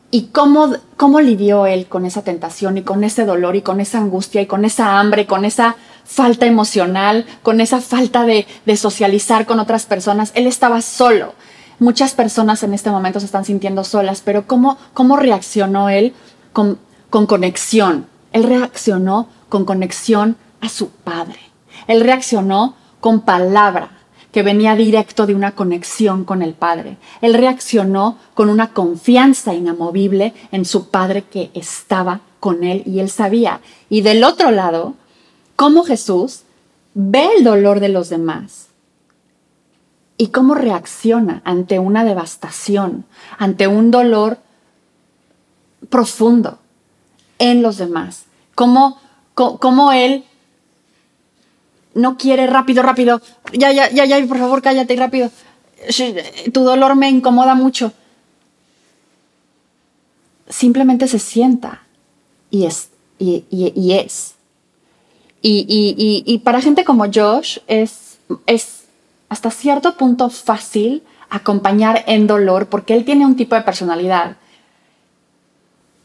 Y 0.10 0.27
cómo, 0.27 0.74
cómo 0.98 1.22
lidió 1.22 1.65
él 1.65 1.88
con 1.88 2.05
esa 2.05 2.24
tentación 2.24 2.77
y 2.77 2.84
con 2.84 3.03
ese 3.03 3.25
dolor 3.25 3.55
y 3.55 3.62
con 3.62 3.79
esa 3.79 4.00
angustia 4.00 4.41
y 4.41 4.46
con 4.46 4.63
esa 4.65 5.00
hambre, 5.00 5.25
con 5.25 5.43
esa 5.46 5.75
falta 6.05 6.45
emocional, 6.45 7.25
con 7.41 7.62
esa 7.62 7.81
falta 7.81 8.25
de, 8.25 8.45
socializar 8.75 9.45
con 9.45 9.60
otras 9.60 9.86
personas. 9.86 10.31
Él 10.36 10.48
estaba 10.48 10.81
solo. 10.81 11.33
Muchas 11.79 12.13
personas 12.13 12.63
en 12.63 12.74
este 12.74 12.91
momento 12.91 13.19
se 13.19 13.25
están 13.25 13.45
sintiendo 13.45 13.83
solas, 13.83 14.22
pero 14.24 14.48
¿cómo, 14.48 14.77
cómo 14.93 15.17
reaccionó 15.17 15.89
él 15.89 16.13
con, 16.53 16.77
con 17.10 17.25
conexión? 17.25 18.07
Él 18.31 18.43
reaccionó 18.43 19.27
con 19.50 19.65
conexión 19.65 20.38
a 20.62 20.69
su 20.69 20.89
Padre. 20.89 21.39
Él 21.88 22.01
reaccionó 22.01 22.75
con 23.00 23.22
palabra 23.22 23.89
que 24.31 24.43
venía 24.43 24.75
directo 24.75 25.27
de 25.27 25.36
una 25.36 25.51
conexión 25.51 26.25
con 26.25 26.41
el 26.41 26.53
Padre. 26.53 26.98
Él 27.22 27.36
reaccionó 27.36 28.17
con 28.33 28.50
una 28.50 28.74
confianza 28.74 29.53
inamovible 29.53 30.33
en 30.51 30.65
su 30.65 30.89
Padre 30.89 31.24
que 31.24 31.51
estaba 31.53 32.22
con 32.39 32.63
él 32.63 32.81
y 32.86 33.00
él 33.00 33.10
sabía. 33.10 33.62
Y 33.89 34.01
del 34.01 34.24
otro 34.24 34.50
lado, 34.50 34.95
cómo 35.55 35.83
Jesús 35.83 36.41
ve 36.93 37.29
el 37.38 37.43
dolor 37.43 37.79
de 37.79 37.89
los 37.89 38.10
demás 38.10 38.67
y 40.17 40.27
cómo 40.27 40.55
reacciona 40.55 41.41
ante 41.43 41.79
una 41.79 42.03
devastación, 42.03 43.05
ante 43.38 43.67
un 43.67 43.91
dolor 43.91 44.38
profundo 45.89 46.60
en 47.39 47.62
los 47.62 47.77
demás. 47.77 48.25
Cómo 48.55 49.00
cómo 49.33 49.91
él 49.91 50.25
no 51.93 52.17
quiere 52.17 52.48
rápido, 52.48 52.83
rápido, 52.83 53.22
ya, 53.51 53.72
ya, 53.72 53.89
ya, 53.91 54.05
ya, 54.05 54.25
por 54.27 54.38
favor, 54.38 54.62
cállate 54.62 54.95
rápido. 54.95 55.29
Tu 56.51 56.63
dolor 56.63 56.95
me 56.95 57.10
incomoda 57.10 57.55
mucho. 57.55 57.93
Simplemente 60.50 61.07
se 61.07 61.19
sienta 61.19 61.83
y 62.50 62.65
es. 62.65 62.89
Y, 63.19 63.45
y, 63.50 63.93
es. 63.93 64.36
Y, 65.46 66.42
para 66.46 66.62
gente 66.62 66.86
como 66.86 67.06
Josh 67.14 67.60
es, 67.68 68.18
es 68.48 68.86
hasta 69.28 69.52
cierto 69.52 69.98
punto 69.98 70.30
fácil 70.30 71.04
acompañar 71.30 72.04
en 72.08 72.28
dolor 72.28 72.68
porque 72.68 72.94
él 72.94 73.04
tiene 73.04 73.26
un 73.26 73.36
tipo 73.36 73.56
de 73.56 73.62
personalidad 73.62 74.38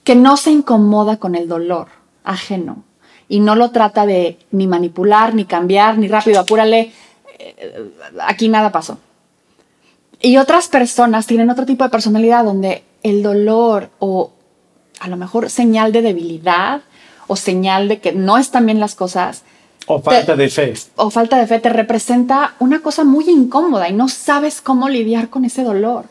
que 0.02 0.16
no 0.16 0.36
se 0.36 0.50
incomoda 0.50 1.18
con 1.18 1.34
el 1.34 1.46
dolor 1.46 1.88
ajeno 2.24 2.82
y 3.28 3.40
no 3.40 3.54
lo 3.54 3.70
trata 3.70 4.06
de 4.06 4.38
ni 4.50 4.66
manipular, 4.66 5.34
ni 5.34 5.44
cambiar, 5.44 5.98
ni 5.98 6.08
rápido, 6.08 6.40
apúrale. 6.40 6.92
Eh, 7.38 7.92
aquí 8.20 8.48
nada 8.48 8.72
pasó. 8.72 8.98
Y 10.20 10.38
otras 10.38 10.68
personas 10.68 11.26
tienen 11.26 11.50
otro 11.50 11.66
tipo 11.66 11.84
de 11.84 11.90
personalidad 11.90 12.42
donde 12.44 12.82
el 13.02 13.22
dolor 13.22 13.90
o 13.98 14.32
a 14.98 15.08
lo 15.08 15.16
mejor 15.16 15.48
señal 15.50 15.92
de 15.92 16.02
debilidad 16.02 16.80
o 17.28 17.36
señal 17.36 17.86
de 17.86 18.00
que 18.00 18.12
no 18.12 18.36
están 18.36 18.66
bien 18.66 18.80
las 18.80 18.96
cosas. 18.96 19.44
O 19.86 20.02
falta 20.02 20.34
de 20.34 20.48
fe. 20.48 20.74
O 20.96 21.10
falta 21.10 21.38
de 21.38 21.46
fe 21.46 21.60
te 21.60 21.68
representa 21.68 22.54
una 22.58 22.80
cosa 22.80 23.04
muy 23.04 23.30
incómoda 23.30 23.88
y 23.88 23.92
no 23.92 24.08
sabes 24.08 24.60
cómo 24.60 24.88
lidiar 24.88 25.30
con 25.30 25.44
ese 25.44 25.62
dolor. 25.62 26.06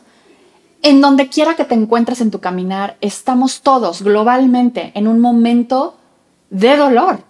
En 0.82 1.00
donde 1.00 1.28
quiera 1.28 1.56
que 1.56 1.64
te 1.64 1.74
encuentres 1.74 2.20
en 2.20 2.30
tu 2.30 2.40
caminar, 2.40 2.96
estamos 3.00 3.60
todos 3.60 4.02
globalmente 4.02 4.92
en 4.94 5.06
un 5.06 5.20
momento 5.20 5.96
de 6.50 6.76
dolor, 6.76 7.20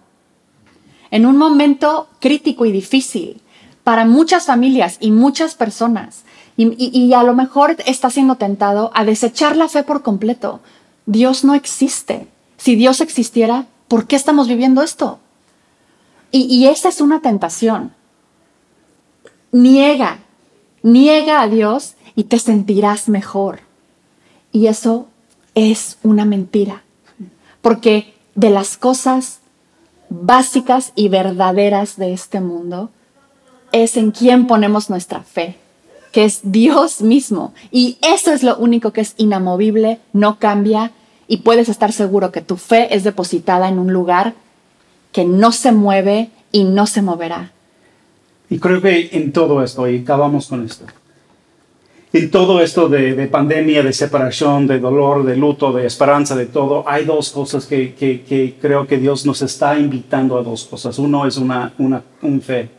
en 1.11 1.25
un 1.25 1.35
momento 1.35 2.07
crítico 2.19 2.65
y 2.65 2.71
difícil 2.71 3.41
para 3.83 4.05
muchas 4.05 4.45
familias 4.45 4.97
y 4.99 5.09
muchas 5.11 5.55
personas. 5.55 6.23
Y, 6.57 7.13
a 7.13 7.23
lo 7.23 7.33
mejor 7.33 7.77
está 7.85 8.09
siendo 8.09 8.35
tentado 8.35 8.91
a 8.93 9.05
desechar 9.05 9.55
la 9.55 9.69
fe 9.69 9.81
por 9.83 10.03
completo. 10.03 10.59
Dios 11.05 11.43
no 11.43 11.55
existe. 11.55 12.27
Si 12.57 12.75
Dios 12.75 12.99
existiera, 12.99 13.65
¿por 13.89 14.07
qué 14.07 14.15
estamos 14.15 14.47
viviendo 14.47 14.81
esto? 14.81 15.19
Y, 16.31 16.67
esa 16.67 16.89
es 16.89 17.01
una 17.01 17.21
tentación. 17.21 17.91
Niega, 19.51 20.19
niega 20.83 21.41
a 21.41 21.47
Dios 21.47 21.95
y 22.15 22.25
te 22.25 22.37
sentirás 22.37 23.09
mejor. 23.09 23.61
Y 24.51 24.67
eso 24.67 25.07
es 25.55 25.97
una 26.03 26.25
mentira. 26.25 26.83
Porque 27.61 28.13
de 28.35 28.51
las 28.51 28.77
cosas 28.77 29.39
básicas 30.09 30.93
y 30.95 31.09
verdaderas 31.09 31.97
de 31.97 32.13
este 32.13 32.41
mundo 32.41 32.91
es 33.71 33.97
en 33.97 34.11
quien 34.11 34.45
ponemos 34.45 34.91
nuestra 34.91 35.23
fe, 35.23 35.57
que 36.11 36.25
es 36.25 36.41
Dios 36.43 37.01
mismo. 37.01 37.53
Y 37.71 37.97
eso 38.01 38.31
es 38.31 38.43
lo 38.43 38.55
único 38.57 38.93
que 38.93 39.01
es 39.01 39.15
inamovible, 39.17 39.99
no 40.13 40.37
cambia 40.37 40.91
y 41.29 41.37
puedes 41.37 41.69
estar 41.69 41.93
seguro 41.93 42.31
que 42.31 42.41
tu 42.41 42.57
fe 42.57 42.93
es 42.93 43.03
depositada 43.03 43.69
en 43.69 43.77
un 43.77 43.93
lugar 43.93 44.33
que 45.11 45.25
no 45.25 45.51
se 45.51 45.71
mueve 45.71 46.31
y 46.51 46.63
no 46.63 46.87
se 46.87 47.03
moverá. 47.03 47.51
Y 48.49 48.57
creo 48.57 48.81
que 48.81 49.09
en 49.11 49.31
todo 49.31 49.63
esto, 49.63 49.87
y 49.87 49.99
acabamos 49.99 50.47
con 50.47 50.65
esto, 50.65 50.85
en 52.11 52.31
todo 52.31 52.61
esto 52.63 52.89
de, 52.89 53.27
pandemia, 53.27 53.83
de 53.83 53.93
separación, 53.93 54.65
de 54.65 54.79
dolor, 54.79 55.23
de 55.23 55.37
luto, 55.37 55.71
de 55.71 55.85
esperanza, 55.85 56.35
de 56.35 56.47
todo, 56.47 56.83
hay 56.89 57.05
dos 57.05 57.29
cosas 57.29 57.67
que, 57.67 58.57
creo 58.59 58.87
que 58.87 58.97
Dios 58.97 59.27
nos 59.27 59.43
está 59.43 59.77
invitando 59.77 60.35
a 60.35 60.41
dos 60.41 60.65
cosas. 60.65 60.97
Uno 60.97 61.27
es 61.27 61.37
una, 61.37 61.71
una 61.77 62.01
fe. 62.41 62.69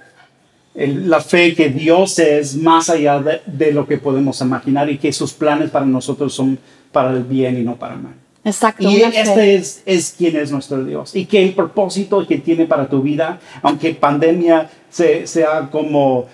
la 0.75 1.21
fe 1.21 1.55
que 1.55 1.69
Dios 1.69 2.19
es 2.19 2.57
más 2.57 2.91
allá 2.91 3.23
de, 3.47 3.71
lo 3.71 3.87
que 3.87 3.99
podemos 3.99 4.41
imaginar 4.41 4.91
y 4.91 4.99
que 4.99 5.13
sus 5.13 5.33
planes 5.33 5.71
para 5.71 5.87
nosotros 5.87 6.35
son 6.35 6.59
para 6.91 7.13
el 7.13 7.23
bien 7.23 7.57
y 7.57 7.63
no 7.63 7.77
para 7.77 7.95
el 7.95 8.01
mal. 8.01 8.15
Exacto. 8.45 8.89
Y 8.89 9.03
este 9.03 9.55
es, 9.55 9.83
es 9.85 10.15
quien 10.17 10.37
es 10.37 10.51
nuestro 10.51 10.83
Dios. 10.85 11.15
Y 11.15 11.27
que 11.27 11.43
el 11.43 11.53
propósito 11.55 12.27
que 12.27 12.39
tiene 12.39 12.67
para 12.67 12.89
tu 12.89 13.03
vida, 13.03 13.39
aunque 13.63 13.95
pandemia 13.95 14.71
sea 14.91 15.69
como 15.71 16.27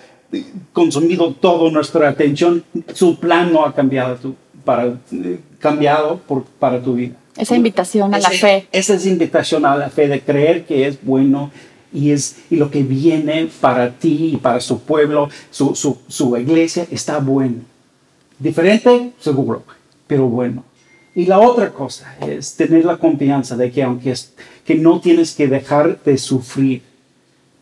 consumido 0.73 1.33
toda 1.33 1.71
nuestra 1.71 2.09
atención, 2.09 2.63
su 2.93 3.19
plan 3.19 3.51
no 3.51 3.65
ha 3.65 3.73
cambiado, 3.73 4.35
para, 4.63 4.97
cambiado 5.59 6.19
por, 6.27 6.43
para 6.43 6.81
tu 6.81 6.95
vida. 6.95 7.15
Esa 7.37 7.55
invitación 7.55 8.13
a 8.13 8.19
la 8.19 8.29
fe. 8.29 8.67
Esa 8.71 8.95
es 8.95 9.05
invitación 9.05 9.65
a 9.65 9.75
la 9.75 9.89
fe 9.89 10.07
de 10.07 10.21
creer 10.21 10.65
que 10.65 10.87
es 10.87 10.97
bueno 11.01 11.51
y, 11.93 12.11
es, 12.11 12.37
y 12.49 12.55
lo 12.55 12.71
que 12.71 12.83
viene 12.83 13.49
para 13.61 13.91
ti 13.91 14.31
y 14.33 14.37
para 14.37 14.59
su 14.59 14.79
pueblo, 14.79 15.29
su, 15.51 15.75
su, 15.75 15.97
su 16.07 16.35
iglesia, 16.37 16.87
está 16.91 17.19
bueno. 17.19 17.61
Diferente, 18.39 19.11
seguro, 19.19 19.63
pero 20.07 20.27
bueno. 20.27 20.63
Y 21.17 21.25
la 21.25 21.39
otra 21.39 21.71
cosa 21.73 22.15
es 22.21 22.55
tener 22.55 22.85
la 22.85 22.97
confianza 22.97 23.57
de 23.57 23.71
que 23.71 23.81
aunque 23.81 24.13
que 24.63 24.75
no 24.75 25.01
tienes 25.01 25.33
que 25.33 25.47
dejar 25.47 25.99
de 26.03 26.15
sufrir 26.17 26.83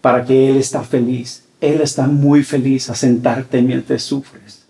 para 0.02 0.26
que 0.26 0.50
Él 0.50 0.58
está 0.58 0.84
feliz, 0.84 1.46
él 1.62 1.80
está 1.82 2.06
muy 2.08 2.44
feliz 2.44 2.90
a 2.90 2.96
sentarte 2.96 3.62
mientras 3.62 4.04
sufres. 4.04 4.66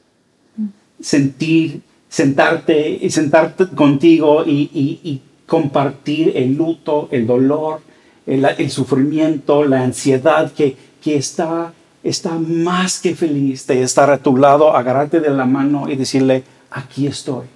Sentir, 1.02 1.82
sentarte 2.08 3.00
y 3.02 3.10
sentarte 3.10 3.68
contigo 3.68 4.44
y, 4.46 5.22
compartir 5.48 6.34
el 6.36 6.56
luto, 6.56 7.08
el 7.12 7.26
dolor, 7.26 7.82
el, 8.28 8.70
sufrimiento, 8.70 9.64
la 9.64 9.84
ansiedad 9.84 10.52
que, 10.52 10.78
que 11.02 11.18
está, 11.18 11.74
está 12.04 12.38
más 12.38 13.00
que 13.00 13.16
feliz 13.16 13.66
de 13.66 13.82
estar 13.82 14.12
a 14.12 14.20
tu 14.20 14.38
lado, 14.38 14.76
agarrarte 14.76 15.20
de 15.20 15.32
la 15.32 15.46
mano 15.46 15.90
y 15.90 15.96
decirle, 15.96 16.44
aquí 16.72 17.08
estoy. 17.08 17.55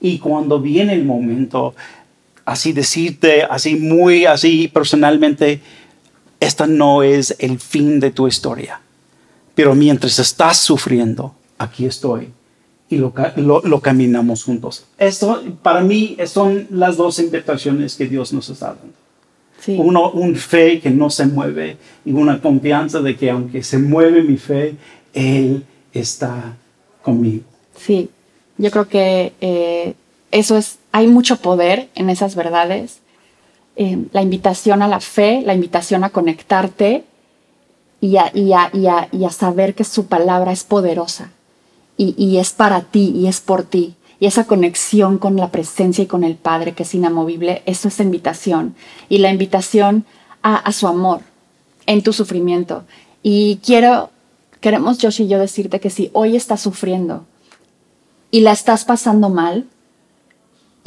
Y 0.00 0.18
cuando 0.18 0.60
viene 0.60 0.94
el 0.94 1.04
momento, 1.04 1.74
así 2.44 2.72
decirte, 2.72 3.42
así 3.42 3.76
muy, 3.76 4.24
así 4.26 4.68
personalmente, 4.68 5.60
esta 6.40 6.66
no 6.66 7.02
es 7.02 7.34
el 7.38 7.58
fin 7.58 8.00
de 8.00 8.10
tu 8.10 8.28
historia. 8.28 8.80
Pero 9.54 9.74
mientras 9.74 10.18
estás 10.18 10.58
sufriendo, 10.58 11.34
aquí 11.58 11.84
estoy 11.86 12.28
y 12.90 12.96
lo, 12.96 13.12
lo, 13.36 13.80
caminamos 13.80 14.44
juntos. 14.44 14.86
Esto, 14.98 15.42
para 15.62 15.82
mí, 15.82 16.16
son 16.26 16.66
las 16.70 16.96
dos 16.96 17.18
invitaciones 17.18 17.96
que 17.96 18.06
Dios 18.06 18.32
nos 18.32 18.48
está 18.48 18.68
dando. 18.68 19.82
Uno, 19.82 20.10
un 20.12 20.36
fe 20.36 20.80
que 20.80 20.90
no 20.90 21.10
se 21.10 21.26
mueve 21.26 21.76
y 22.04 22.12
una 22.12 22.40
confianza 22.40 23.00
de 23.00 23.16
que 23.16 23.28
aunque 23.28 23.62
se 23.62 23.78
mueve 23.78 24.22
mi 24.22 24.36
fe, 24.36 24.76
Él 25.12 25.64
está 25.92 26.56
conmigo. 27.02 27.42
Sí, 27.76 28.08
yo 28.58 28.70
creo 28.70 28.88
que 28.88 29.32
eh, 29.40 29.94
eso 30.30 30.56
es, 30.56 30.78
hay 30.92 31.06
mucho 31.06 31.36
poder 31.36 31.88
en 31.94 32.10
esas 32.10 32.34
verdades 32.34 33.00
eh, 33.80 34.06
la 34.10 34.22
invitación 34.22 34.82
a 34.82 34.88
la 34.88 34.98
fe, 34.98 35.40
la 35.46 35.54
invitación 35.54 36.02
a 36.02 36.10
conectarte 36.10 37.04
y 38.00 38.16
a, 38.16 38.32
y 38.34 38.52
a, 39.24 39.30
saber 39.30 39.76
que 39.76 39.84
su 39.84 40.06
palabra 40.06 40.50
es 40.50 40.64
poderosa 40.64 41.30
y, 41.96 42.38
es 42.38 42.50
para 42.50 42.80
ti 42.82 43.12
y 43.14 43.28
es 43.28 43.40
por 43.40 43.62
ti. 43.62 43.94
Y 44.18 44.26
esa 44.26 44.48
conexión 44.48 45.18
con 45.18 45.36
la 45.36 45.52
presencia 45.52 46.02
y 46.02 46.08
con 46.08 46.24
el 46.24 46.34
Padre 46.34 46.72
que 46.72 46.82
es 46.82 46.92
inamovible, 46.92 47.62
eso 47.66 47.86
es 47.86 48.00
invitación. 48.00 48.74
Y 49.08 49.18
la 49.18 49.30
invitación 49.30 50.04
a, 50.42 50.72
su 50.72 50.88
amor 50.88 51.20
en 51.86 52.02
tu 52.02 52.12
sufrimiento. 52.12 52.82
Y 53.22 53.60
quiero, 53.64 54.10
queremos 54.60 54.98
Josh 55.00 55.22
y 55.22 55.28
yo 55.28 55.38
decirte 55.38 55.78
que 55.78 55.90
si 55.90 56.10
hoy 56.14 56.34
estás 56.34 56.60
sufriendo 56.60 57.26
y 58.30 58.40
la 58.40 58.52
estás 58.52 58.84
pasando 58.84 59.28
mal, 59.30 59.66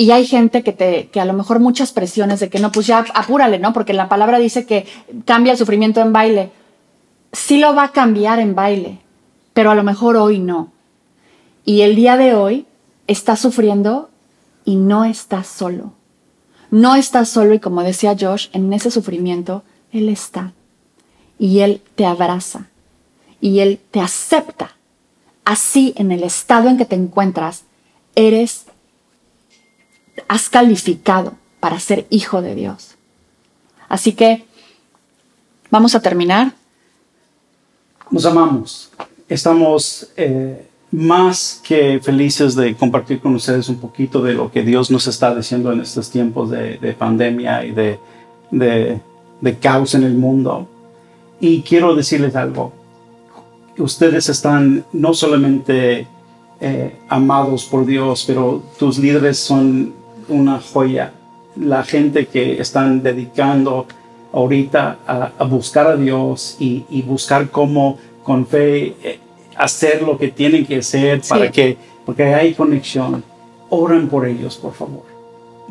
y 0.02 0.10
hay 0.10 0.26
gente 0.26 0.64
que 0.64 0.74
te, 0.74 1.10
que 1.10 1.20
a 1.20 1.26
lo 1.26 1.34
mejor 1.34 1.60
muchas 1.60 1.92
presiones 1.92 2.40
de 2.40 2.50
que 2.50 2.58
no, 2.58 2.72
pues 2.72 2.88
ya 2.88 3.06
apúrale, 3.14 3.60
¿no? 3.60 3.72
Porque 3.72 3.94
la 3.94 4.10
palabra 4.10 4.40
dice 4.40 4.66
que 4.66 4.88
cambia 5.26 5.52
el 5.52 5.60
sufrimiento 5.60 6.02
en 6.02 6.12
baile. 6.12 6.52
Sí 7.34 7.60
lo 7.60 7.76
va 7.76 7.84
a 7.84 7.92
cambiar 7.92 8.40
en 8.40 8.56
baile, 8.56 9.00
pero 9.54 9.70
a 9.70 9.76
lo 9.76 9.84
mejor 9.84 10.18
hoy 10.18 10.40
no. 10.40 10.72
Y 11.66 11.82
el 11.82 11.96
día 11.96 12.18
de 12.18 12.34
hoy 12.34 12.66
estás 13.06 13.40
sufriendo 13.40 14.10
y 14.66 14.76
no 14.76 15.06
estás 15.06 15.46
solo. 15.46 15.94
No 16.72 16.96
estás 16.96 17.30
solo 17.30 17.54
y 17.54 17.60
como 17.60 17.84
decía 17.84 18.16
Josh, 18.20 18.48
en 18.54 18.74
ese 18.74 18.90
sufrimiento, 18.90 19.64
Él 19.92 20.10
está. 20.10 20.54
Y 21.38 21.60
Él 21.60 21.82
te 21.94 22.06
abraza. 22.06 22.70
Y 23.40 23.60
Él 23.60 23.80
te 23.92 24.00
acepta. 24.00 24.72
Así, 25.46 25.94
en 25.98 26.12
el 26.12 26.24
estado 26.24 26.70
en 26.70 26.78
que 26.78 26.86
te 26.86 26.96
encuentras, 26.96 27.64
eres, 28.16 28.66
has 30.28 30.50
calificado 30.50 31.34
para 31.60 31.80
ser 31.80 32.08
hijo 32.10 32.42
de 32.42 32.56
Dios. 32.56 32.96
Así 33.90 34.14
que 34.14 34.46
vamos 35.70 35.96
a 35.96 36.02
terminar. 36.02 36.54
Nos 38.10 38.26
amamos. 38.26 38.92
Estamos 39.28 40.10
eh, 40.18 40.68
más 40.92 41.62
que 41.64 42.00
felices 42.02 42.56
de 42.56 42.76
compartir 42.76 43.22
con 43.22 43.36
ustedes 43.36 43.70
un 43.70 43.78
poquito 43.78 44.22
de 44.22 44.34
lo 44.34 44.52
que 44.52 44.64
Dios 44.64 44.92
nos 44.92 45.08
está 45.08 45.34
diciendo 45.34 45.72
en 45.72 45.80
estos 45.80 46.10
tiempos 46.10 46.50
de, 46.50 46.96
pandemia 46.98 47.66
y 47.66 47.72
de, 47.72 48.00
de, 48.52 49.58
caos 49.60 49.96
en 49.96 50.04
el 50.04 50.16
mundo. 50.16 50.68
Y 51.40 51.62
quiero 51.62 51.96
decirles 51.96 52.36
algo. 52.36 52.74
Ustedes 53.82 54.30
están 54.30 54.86
no 54.94 55.14
solamente 55.14 56.08
eh, 56.60 57.00
amados 57.10 57.66
por 57.66 57.86
Dios, 57.86 58.24
pero 58.28 58.62
tus 58.78 59.00
líderes 59.00 59.40
son 59.40 59.94
una 60.28 60.60
joya. 60.60 61.14
La 61.56 61.84
gente 61.84 62.28
que 62.28 62.62
están 62.62 63.02
dedicando 63.02 63.88
ahorita 64.32 65.00
a, 65.06 65.44
buscar 65.46 65.88
a 65.88 65.96
Dios 65.96 66.56
y, 66.60 66.86
y 66.90 67.02
buscar 67.02 67.50
cómo 67.50 67.98
con 68.24 68.46
fe 68.46 68.96
eh, 69.04 69.20
hacer 69.56 70.02
lo 70.04 70.18
que 70.18 70.30
tienen 70.30 70.66
que 70.66 70.78
hacer 70.78 71.22
para 71.28 71.52
que, 71.52 71.78
porque 72.06 72.24
hay 72.24 72.54
conexión. 72.54 73.24
Oren 73.70 74.08
por 74.10 74.28
ellos, 74.28 74.58
por 74.58 74.74
favor. 74.74 75.04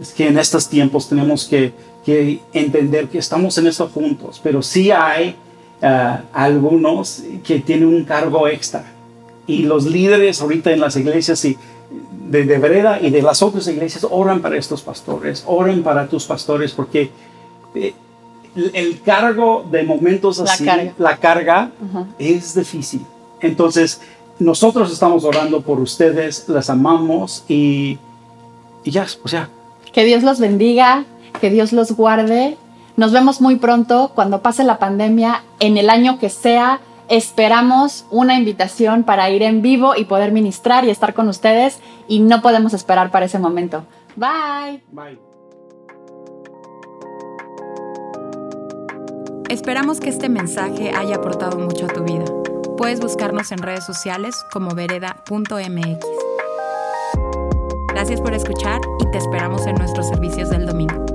Es 0.01 0.13
que 0.13 0.29
en 0.29 0.39
estos 0.39 0.69
tiempos 0.69 1.09
tenemos 1.09 1.47
que, 1.47 1.73
que 2.05 2.41
entender 2.53 3.09
que 3.09 3.19
estamos 3.19 3.57
en 3.59 3.67
eso 3.67 3.89
juntos, 3.89 4.41
pero 4.43 4.63
sí 4.63 4.91
hay 4.91 5.37
eh, 5.83 6.17
algunos 6.33 7.23
que 7.45 7.61
tienen 7.61 7.89
un 7.89 8.05
cargo 8.05 8.49
extra. 8.49 8.85
Y 9.47 9.63
los 9.63 9.87
líderes 9.87 10.41
ahorita 10.41 10.71
en 10.71 10.81
las 10.81 10.97
iglesias 10.97 11.45
y 11.45 11.57
de, 12.29 12.45
de 12.45 12.59
Vereda 12.59 13.01
y 13.01 13.11
de 13.11 13.23
las 13.23 13.43
otras 13.43 13.67
iglesias 13.67 14.07
oran 14.09 14.41
para 14.41 14.57
estos 14.57 14.83
pastores, 14.83 15.43
oren 15.47 15.83
para 15.83 16.07
tus 16.07 16.25
pastores, 16.25 16.73
porque 16.73 17.11
eh, 17.75 17.95
el 18.55 19.01
cargo 19.03 19.65
de 19.71 19.83
momentos 19.85 20.41
así, 20.41 20.67
la 20.99 21.17
carga, 21.17 21.71
es 22.19 22.55
difícil. 22.55 23.05
Entonces, 23.41 24.01
nosotros 24.39 24.93
estamos 24.93 25.25
orando 25.25 25.61
por 25.61 25.81
ustedes, 25.81 26.49
las 26.49 26.71
amamos 26.71 27.45
y, 27.49 27.99
ya, 28.85 29.07
o 29.23 29.29
sea. 29.29 29.49
Que 29.93 30.05
Dios 30.05 30.23
los 30.23 30.41
bendiga, 30.41 31.05
que 31.41 31.51
Dios 31.51 31.73
los 31.73 31.93
guarde. 31.93 32.57
Nos 32.97 33.13
vemos 33.13 33.41
muy 33.41 33.57
pronto 33.57 34.13
cuando 34.15 34.43
pase 34.43 34.65
la 34.65 34.79
pandemia, 34.79 35.43
en 35.59 35.77
el 35.77 35.91
año 35.91 36.19
que 36.19 36.29
sea. 36.29 36.81
Esperamos 37.09 38.07
una 38.11 38.35
invitación 38.35 39.03
para 39.03 39.29
ir 39.31 39.43
en 39.43 39.63
vivo 39.63 39.97
y 39.97 40.05
poder 40.05 40.33
ministrar 40.33 40.85
y 40.85 40.91
estar 40.91 41.15
con 41.15 41.29
ustedes 41.29 41.81
y 42.07 42.21
no 42.21 42.41
podemos 42.41 42.73
esperar 42.73 43.11
para 43.11 43.27
ese 43.27 43.39
momento. 43.39 43.85
Bye. 44.17 44.83
Bye. 44.93 45.19
Esperamos 49.49 49.99
que 49.99 50.11
este 50.11 50.29
mensaje 50.29 50.93
haya 50.95 51.17
aportado 51.17 51.59
mucho 51.59 51.87
a 51.87 51.89
tu 51.89 52.05
vida. 52.05 52.25
Puedes 52.77 53.01
buscarnos 53.01 53.51
en 53.51 53.59
redes 53.59 53.85
sociales 53.85 54.37
como 54.53 54.75
vereda.mx. 54.77 56.07
Gracias 57.89 58.21
por 58.21 58.33
escuchar 58.33 58.81
y 59.01 59.11
te 59.11 59.19
esperamos 59.19 59.67
en 59.67 59.75
nuestros 59.75 60.09
servicios 60.09 60.51
del 60.51 60.67
domingo. 60.67 61.10